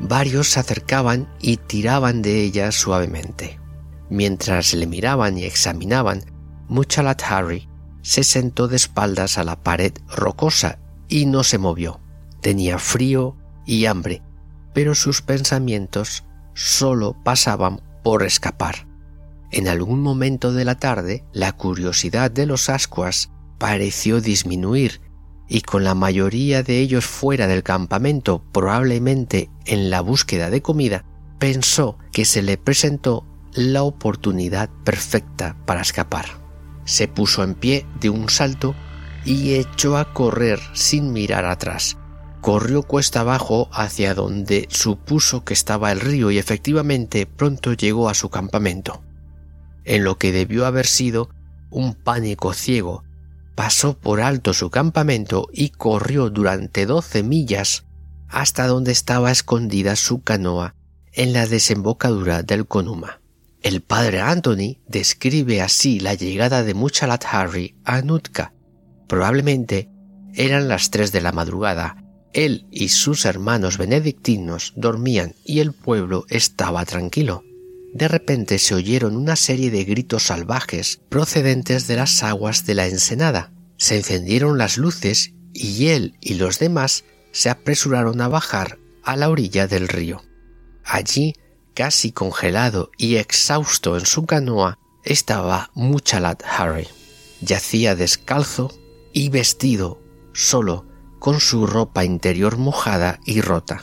varios 0.00 0.50
se 0.50 0.60
acercaban 0.60 1.28
y 1.40 1.56
tiraban 1.56 2.22
de 2.22 2.42
ella 2.42 2.72
suavemente. 2.72 3.58
Mientras 4.08 4.74
le 4.74 4.86
miraban 4.86 5.36
y 5.38 5.44
examinaban, 5.44 6.24
Muchalat 6.68 7.22
Harry 7.28 7.68
se 8.02 8.24
sentó 8.24 8.68
de 8.68 8.76
espaldas 8.76 9.38
a 9.38 9.44
la 9.44 9.62
pared 9.62 9.92
rocosa 10.08 10.78
y 11.08 11.26
no 11.26 11.42
se 11.42 11.58
movió. 11.58 12.00
Tenía 12.40 12.78
frío 12.78 13.36
y 13.66 13.86
hambre, 13.86 14.22
pero 14.74 14.94
sus 14.94 15.22
pensamientos 15.22 16.24
solo 16.54 17.16
pasaban 17.24 17.82
por 18.02 18.22
escapar. 18.22 18.86
En 19.50 19.68
algún 19.68 20.00
momento 20.02 20.52
de 20.52 20.64
la 20.64 20.76
tarde, 20.76 21.24
la 21.32 21.52
curiosidad 21.52 22.30
de 22.30 22.46
los 22.46 22.68
ascuas 22.68 23.30
pareció 23.58 24.20
disminuir 24.20 25.00
y 25.48 25.60
con 25.60 25.84
la 25.84 25.94
mayoría 25.94 26.62
de 26.62 26.80
ellos 26.80 27.06
fuera 27.06 27.46
del 27.46 27.62
campamento, 27.62 28.42
probablemente 28.52 29.50
en 29.64 29.90
la 29.90 30.00
búsqueda 30.00 30.50
de 30.50 30.62
comida, 30.62 31.04
pensó 31.38 31.98
que 32.12 32.24
se 32.24 32.42
le 32.42 32.58
presentó 32.58 33.24
la 33.54 33.82
oportunidad 33.82 34.68
perfecta 34.84 35.56
para 35.64 35.80
escapar. 35.80 36.26
Se 36.84 37.08
puso 37.08 37.42
en 37.42 37.54
pie 37.54 37.86
de 38.00 38.10
un 38.10 38.28
salto 38.28 38.74
y 39.24 39.54
echó 39.54 39.96
a 39.96 40.12
correr 40.12 40.60
sin 40.72 41.12
mirar 41.12 41.44
atrás. 41.44 41.96
Corrió 42.40 42.82
cuesta 42.82 43.20
abajo 43.20 43.68
hacia 43.72 44.14
donde 44.14 44.68
supuso 44.70 45.44
que 45.44 45.54
estaba 45.54 45.90
el 45.90 46.00
río 46.00 46.30
y 46.30 46.38
efectivamente 46.38 47.26
pronto 47.26 47.72
llegó 47.72 48.08
a 48.08 48.14
su 48.14 48.28
campamento. 48.28 49.02
En 49.84 50.04
lo 50.04 50.16
que 50.18 50.32
debió 50.32 50.66
haber 50.66 50.86
sido 50.86 51.28
un 51.70 51.94
pánico 51.94 52.52
ciego, 52.52 53.02
pasó 53.56 53.98
por 53.98 54.20
alto 54.20 54.52
su 54.52 54.70
campamento 54.70 55.48
y 55.52 55.70
corrió 55.70 56.30
durante 56.30 56.86
doce 56.86 57.24
millas 57.24 57.86
hasta 58.28 58.68
donde 58.68 58.92
estaba 58.92 59.32
escondida 59.32 59.96
su 59.96 60.22
canoa 60.22 60.76
en 61.12 61.32
la 61.32 61.46
desembocadura 61.46 62.42
del 62.42 62.66
Conuma. 62.66 63.20
El 63.62 63.80
padre 63.80 64.20
Anthony 64.20 64.78
describe 64.86 65.62
así 65.62 65.98
la 65.98 66.14
llegada 66.14 66.62
de 66.62 66.74
Muchalat 66.74 67.24
Harry 67.28 67.74
a 67.84 68.02
Nutka. 68.02 68.52
Probablemente 69.08 69.88
eran 70.34 70.68
las 70.68 70.90
tres 70.90 71.10
de 71.10 71.22
la 71.22 71.32
madrugada. 71.32 71.96
Él 72.34 72.66
y 72.70 72.90
sus 72.90 73.24
hermanos 73.24 73.78
benedictinos 73.78 74.74
dormían 74.76 75.34
y 75.44 75.60
el 75.60 75.72
pueblo 75.72 76.26
estaba 76.28 76.84
tranquilo. 76.84 77.42
De 77.96 78.08
repente 78.08 78.58
se 78.58 78.74
oyeron 78.74 79.16
una 79.16 79.36
serie 79.36 79.70
de 79.70 79.82
gritos 79.84 80.24
salvajes 80.24 81.00
procedentes 81.08 81.86
de 81.86 81.96
las 81.96 82.22
aguas 82.22 82.66
de 82.66 82.74
la 82.74 82.86
ensenada. 82.88 83.54
Se 83.78 83.96
encendieron 83.96 84.58
las 84.58 84.76
luces 84.76 85.32
y 85.54 85.86
él 85.86 86.18
y 86.20 86.34
los 86.34 86.58
demás 86.58 87.04
se 87.32 87.48
apresuraron 87.48 88.20
a 88.20 88.28
bajar 88.28 88.78
a 89.02 89.16
la 89.16 89.30
orilla 89.30 89.66
del 89.66 89.88
río. 89.88 90.22
Allí, 90.84 91.36
casi 91.72 92.12
congelado 92.12 92.90
y 92.98 93.16
exhausto 93.16 93.96
en 93.96 94.04
su 94.04 94.26
canoa, 94.26 94.78
estaba 95.02 95.70
Muchalat 95.72 96.42
Harry. 96.44 96.88
Yacía 97.40 97.94
descalzo 97.94 98.78
y 99.14 99.30
vestido 99.30 100.02
solo 100.34 100.86
con 101.18 101.40
su 101.40 101.66
ropa 101.66 102.04
interior 102.04 102.58
mojada 102.58 103.20
y 103.24 103.40
rota 103.40 103.82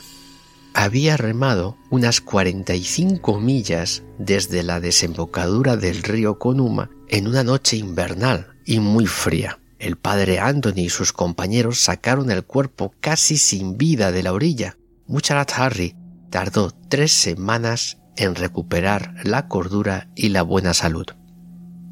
había 0.74 1.16
remado 1.16 1.78
unas 1.88 2.20
45 2.20 3.40
millas 3.40 4.02
desde 4.18 4.62
la 4.62 4.80
desembocadura 4.80 5.76
del 5.76 6.02
río 6.02 6.38
Conuma 6.38 6.90
en 7.08 7.28
una 7.28 7.44
noche 7.44 7.76
invernal 7.76 8.48
y 8.66 8.80
muy 8.80 9.06
fría. 9.06 9.60
El 9.78 9.96
padre 9.96 10.40
Anthony 10.40 10.80
y 10.80 10.88
sus 10.88 11.12
compañeros 11.12 11.78
sacaron 11.78 12.30
el 12.30 12.44
cuerpo 12.44 12.92
casi 13.00 13.36
sin 13.38 13.78
vida 13.78 14.12
de 14.12 14.22
la 14.24 14.32
orilla. 14.32 14.76
Mucharat 15.06 15.52
Harry 15.56 15.94
tardó 16.30 16.72
tres 16.88 17.12
semanas 17.12 17.98
en 18.16 18.34
recuperar 18.34 19.14
la 19.22 19.46
cordura 19.48 20.10
y 20.16 20.30
la 20.30 20.42
buena 20.42 20.74
salud. 20.74 21.06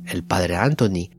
El 0.06 0.24
padre 0.24 0.56
Anthony, 0.56 1.10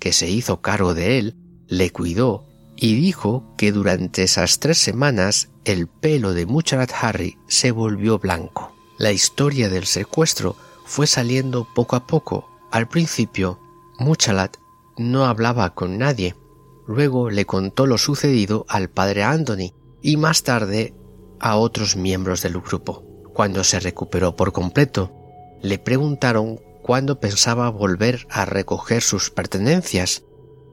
que 0.00 0.12
se 0.12 0.28
hizo 0.28 0.60
cargo 0.60 0.94
de 0.94 1.18
él, 1.18 1.36
le 1.68 1.90
cuidó 1.90 2.48
y 2.82 2.96
dijo 2.96 3.44
que 3.56 3.70
durante 3.70 4.24
esas 4.24 4.58
tres 4.58 4.76
semanas 4.76 5.50
el 5.64 5.86
pelo 5.86 6.34
de 6.34 6.46
Mucharat 6.46 6.90
Harry 7.00 7.38
se 7.46 7.70
volvió 7.70 8.18
blanco. 8.18 8.74
La 8.98 9.12
historia 9.12 9.68
del 9.68 9.86
secuestro 9.86 10.56
fue 10.84 11.06
saliendo 11.06 11.64
poco 11.76 11.94
a 11.94 12.08
poco. 12.08 12.48
Al 12.72 12.88
principio, 12.88 13.60
Muchalat 14.00 14.56
no 14.98 15.26
hablaba 15.26 15.76
con 15.76 15.96
nadie. 15.96 16.34
Luego 16.88 17.30
le 17.30 17.46
contó 17.46 17.86
lo 17.86 17.98
sucedido 17.98 18.66
al 18.68 18.90
padre 18.90 19.22
Anthony 19.22 19.72
y 20.02 20.16
más 20.16 20.42
tarde 20.42 20.92
a 21.38 21.58
otros 21.58 21.94
miembros 21.94 22.42
del 22.42 22.58
grupo. 22.58 23.04
Cuando 23.32 23.62
se 23.62 23.78
recuperó 23.78 24.34
por 24.34 24.52
completo, 24.52 25.12
le 25.62 25.78
preguntaron 25.78 26.58
cuándo 26.82 27.20
pensaba 27.20 27.70
volver 27.70 28.26
a 28.28 28.44
recoger 28.44 29.02
sus 29.02 29.30
pertenencias. 29.30 30.24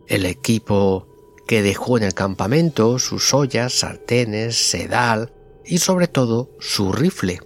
El 0.08 0.26
equipo 0.26 1.09
que 1.50 1.64
dejó 1.64 1.98
en 1.98 2.04
el 2.04 2.14
campamento 2.14 3.00
sus 3.00 3.34
ollas, 3.34 3.74
sartenes, 3.74 4.56
sedal 4.56 5.34
y 5.66 5.80
sobre 5.80 6.08
todo 6.08 6.52
su 6.60 6.92
rifle. 6.92 7.40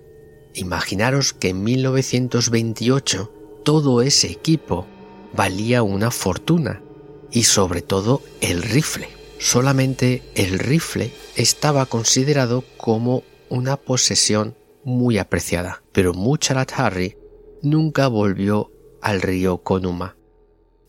Imaginaros 0.56 1.32
que 1.32 1.48
en 1.48 1.64
1928 1.64 3.32
todo 3.64 4.02
ese 4.02 4.28
equipo 4.30 4.86
valía 5.34 5.84
una 5.84 6.12
fortuna 6.12 6.84
y 7.32 7.44
sobre 7.44 7.82
todo 7.82 8.22
el 8.42 8.62
rifle. 8.62 9.08
Solamente 9.40 10.22
el 10.36 10.60
rifle 10.60 11.14
estaba 11.38 11.86
considerado 11.86 12.66
como 12.76 13.24
una 13.48 13.78
posesión 13.78 14.58
muy 14.84 15.18
apreciada, 15.18 15.82
pero 15.94 16.14
Mucharat 16.14 16.74
Harry 16.76 17.16
nunca 17.62 18.10
volvió 18.10 18.70
al 19.02 19.22
río 19.22 19.60
Conuma 19.60 20.18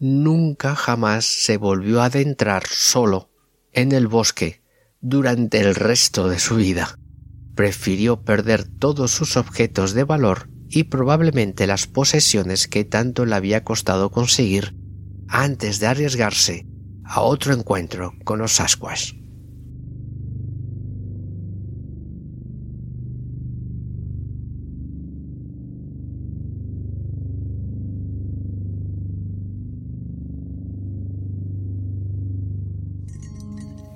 nunca 0.04 0.74
jamás 0.74 1.24
se 1.24 1.56
volvió 1.56 2.02
a 2.02 2.06
adentrar 2.06 2.64
solo 2.68 3.30
en 3.72 3.92
el 3.92 4.06
bosque 4.06 4.62
durante 5.00 5.60
el 5.60 5.74
resto 5.74 6.28
de 6.28 6.38
su 6.38 6.56
vida. 6.56 6.98
Prefirió 7.54 8.22
perder 8.22 8.64
todos 8.64 9.12
sus 9.12 9.38
objetos 9.38 9.94
de 9.94 10.04
valor 10.04 10.50
y 10.68 10.84
probablemente 10.84 11.66
las 11.66 11.86
posesiones 11.86 12.68
que 12.68 12.84
tanto 12.84 13.24
le 13.24 13.34
había 13.34 13.64
costado 13.64 14.10
conseguir 14.10 14.76
antes 15.26 15.80
de 15.80 15.86
arriesgarse 15.86 16.66
a 17.04 17.22
otro 17.22 17.54
encuentro 17.54 18.12
con 18.24 18.38
los 18.38 18.52
Sasquatch. 18.52 19.23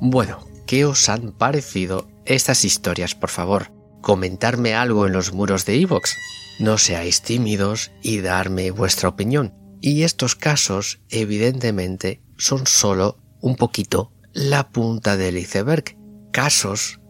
Bueno, 0.00 0.46
¿qué 0.66 0.84
os 0.84 1.08
han 1.08 1.32
parecido 1.32 2.08
estas 2.24 2.64
historias, 2.64 3.16
por 3.16 3.30
favor? 3.30 3.72
Comentarme 4.00 4.74
algo 4.74 5.06
en 5.06 5.12
los 5.12 5.32
muros 5.32 5.64
de 5.64 5.76
iVoox. 5.76 6.12
No 6.60 6.78
seáis 6.78 7.22
tímidos 7.22 7.90
y 8.00 8.20
darme 8.20 8.70
vuestra 8.70 9.08
opinión. 9.08 9.54
Y 9.80 10.04
estos 10.04 10.36
casos, 10.36 11.00
evidentemente, 11.08 12.22
son 12.36 12.66
solo 12.68 13.18
un 13.40 13.56
poquito 13.56 14.12
la 14.32 14.70
punta 14.70 15.16
del 15.16 15.36
iceberg. 15.36 15.96
Casos 16.30 17.00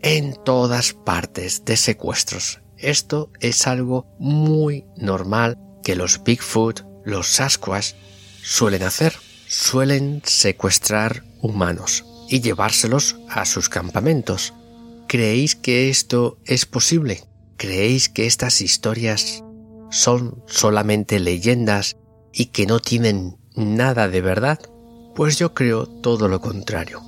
en 0.00 0.36
todas 0.44 0.92
partes 0.92 1.64
de 1.64 1.76
secuestros. 1.76 2.60
Esto 2.78 3.32
es 3.40 3.66
algo 3.66 4.06
muy 4.20 4.84
normal 4.96 5.58
que 5.82 5.96
los 5.96 6.22
Bigfoot, 6.22 6.84
los 7.04 7.26
Sasquatch, 7.26 7.94
suelen 8.40 8.84
hacer. 8.84 9.14
Suelen 9.48 10.22
secuestrar 10.24 11.24
humanos 11.40 12.04
y 12.28 12.40
llevárselos 12.40 13.16
a 13.28 13.44
sus 13.44 13.68
campamentos. 13.68 14.54
¿Creéis 15.08 15.54
que 15.54 15.88
esto 15.88 16.38
es 16.44 16.66
posible? 16.66 17.24
¿Creéis 17.56 18.08
que 18.08 18.26
estas 18.26 18.60
historias 18.60 19.44
son 19.90 20.42
solamente 20.46 21.20
leyendas 21.20 21.96
y 22.32 22.46
que 22.46 22.66
no 22.66 22.80
tienen 22.80 23.36
nada 23.54 24.08
de 24.08 24.20
verdad? 24.20 24.60
Pues 25.14 25.38
yo 25.38 25.54
creo 25.54 25.86
todo 25.86 26.28
lo 26.28 26.40
contrario. 26.40 27.02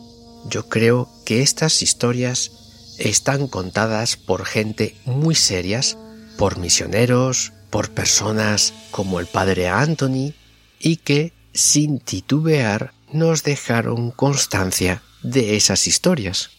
Yo 0.48 0.68
creo 0.68 1.09
que 1.26 1.42
estas 1.42 1.83
historias 1.83 2.94
están 2.98 3.48
contadas 3.48 4.16
por 4.16 4.44
gente 4.44 4.96
muy 5.04 5.35
serias, 5.35 5.98
por 6.38 6.59
misioneros, 6.59 7.52
por 7.70 7.90
personas 7.90 8.72
como 8.90 9.20
el 9.20 9.26
padre 9.26 9.68
Anthony, 9.68 10.33
y 10.81 10.96
que, 10.96 11.33
sin 11.52 11.98
titubear, 11.98 12.94
nos 13.12 13.42
dejaron 13.42 14.11
constancia 14.11 15.02
de 15.22 15.57
esas 15.57 15.87
historias. 15.87 16.50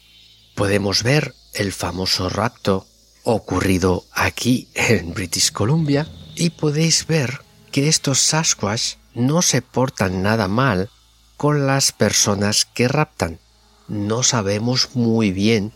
Podemos 0.55 1.03
ver 1.03 1.35
el 1.53 1.71
famoso 1.71 2.29
rapto 2.29 2.85
ocurrido 3.23 4.05
aquí 4.11 4.67
en 4.73 5.13
British 5.13 5.51
Columbia 5.51 6.07
y 6.35 6.51
podéis 6.51 7.07
ver 7.07 7.41
que 7.71 7.87
estos 7.87 8.19
Sasquatch 8.19 8.95
no 9.13 9.41
se 9.41 9.61
portan 9.61 10.21
nada 10.21 10.47
mal 10.47 10.89
con 11.37 11.67
las 11.67 11.91
personas 11.91 12.65
que 12.65 12.87
raptan. 12.87 13.39
No 13.87 14.23
sabemos 14.23 14.89
muy 14.93 15.31
bien 15.31 15.73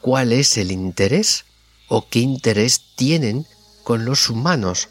cuál 0.00 0.32
es 0.32 0.56
el 0.56 0.72
interés 0.72 1.44
o 1.88 2.08
qué 2.08 2.20
interés 2.20 2.82
tienen 2.96 3.46
con 3.84 4.04
los 4.04 4.30
humanos. 4.30 4.88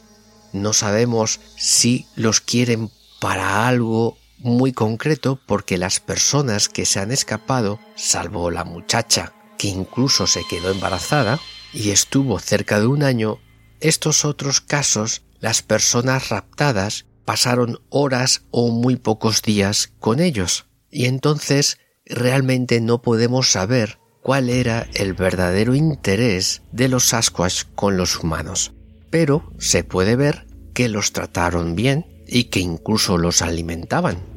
No 0.54 0.73
sabemos 0.73 1.39
si 1.58 2.06
los 2.15 2.41
quieren 2.41 2.91
para 3.19 3.67
algo 3.67 4.17
muy 4.39 4.73
concreto 4.73 5.39
porque 5.45 5.78
las 5.78 5.99
personas 5.99 6.69
que 6.69 6.86
se 6.86 6.99
han 6.99 7.12
escapado, 7.12 7.80
salvo 7.95 8.52
la 8.52 8.63
muchacha 8.63 9.34
que 9.58 9.67
incluso 9.67 10.25
se 10.25 10.43
quedó 10.49 10.71
embarazada 10.71 11.39
y 11.73 11.91
estuvo 11.91 12.39
cerca 12.39 12.80
de 12.80 12.88
un 12.88 13.04
año, 13.04 13.39
estos 13.82 14.25
otros 14.25 14.62
casos, 14.62 15.23
las 15.39 15.62
personas 15.62 16.30
raptadas 16.30 17.06
pasaron 17.25 17.80
horas 17.89 18.43
o 18.52 18.71
muy 18.71 18.95
pocos 18.95 19.41
días 19.41 19.91
con 19.99 20.19
ellos 20.19 20.65
y 20.89 21.06
entonces 21.06 21.78
realmente 22.06 22.82
no 22.82 23.02
podemos 23.02 23.52
saber 23.52 23.99
cuál 24.21 24.49
era 24.49 24.88
el 24.93 25.13
verdadero 25.13 25.75
interés 25.75 26.62
de 26.71 26.88
los 26.88 27.10
Sasquatch 27.10 27.63
con 27.75 27.97
los 27.97 28.17
humanos. 28.19 28.73
Pero 29.10 29.52
se 29.60 29.84
puede 29.84 30.15
ver 30.15 30.47
que 30.73 30.89
los 30.89 31.13
trataron 31.13 31.75
bien 31.75 32.23
y 32.28 32.45
que 32.45 32.60
incluso 32.60 33.17
los 33.17 33.41
alimentaban. 33.41 34.29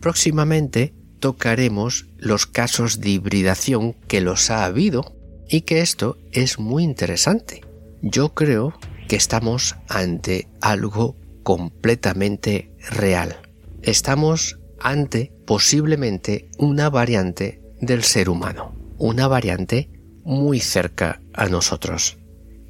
Próximamente 0.00 0.94
tocaremos 1.20 2.06
los 2.16 2.46
casos 2.46 3.00
de 3.00 3.10
hibridación 3.10 3.92
que 4.08 4.20
los 4.20 4.50
ha 4.50 4.64
habido 4.64 5.14
y 5.48 5.62
que 5.62 5.80
esto 5.80 6.16
es 6.32 6.58
muy 6.58 6.82
interesante. 6.82 7.60
Yo 8.00 8.34
creo 8.34 8.72
que 9.08 9.16
estamos 9.16 9.76
ante 9.88 10.48
algo 10.60 11.16
completamente 11.42 12.72
real. 12.90 13.36
Estamos 13.82 14.58
ante 14.78 15.32
posiblemente 15.46 16.48
una 16.58 16.88
variante 16.88 17.60
del 17.80 18.02
ser 18.02 18.30
humano, 18.30 18.74
una 18.96 19.28
variante 19.28 19.90
muy 20.24 20.60
cerca 20.60 21.20
a 21.34 21.46
nosotros. 21.46 22.18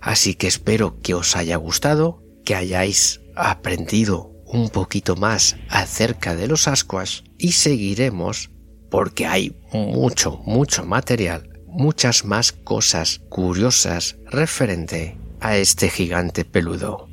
Así 0.01 0.35
que 0.35 0.47
espero 0.47 0.99
que 1.01 1.15
os 1.15 1.37
haya 1.37 1.57
gustado, 1.57 2.23
que 2.45 2.55
hayáis 2.55 3.21
aprendido 3.37 4.33
un 4.53 4.69
poquito 4.69 5.17
más 5.17 5.57
acerca 5.69 6.35
de 6.37 6.49
los 6.49 6.69
ascuas 6.69 7.25
y 7.39 7.53
seguiremos 7.53 8.51
porque 8.91 9.27
hay 9.27 9.57
mucho, 9.73 10.39
mucho 10.45 10.85
material, 10.85 11.49
muchas 11.67 12.25
más 12.25 12.53
cosas 12.53 13.21
curiosas 13.29 14.17
referente 14.27 15.17
a 15.41 15.57
este 15.57 15.89
gigante 15.89 16.45
peludo. 16.45 17.10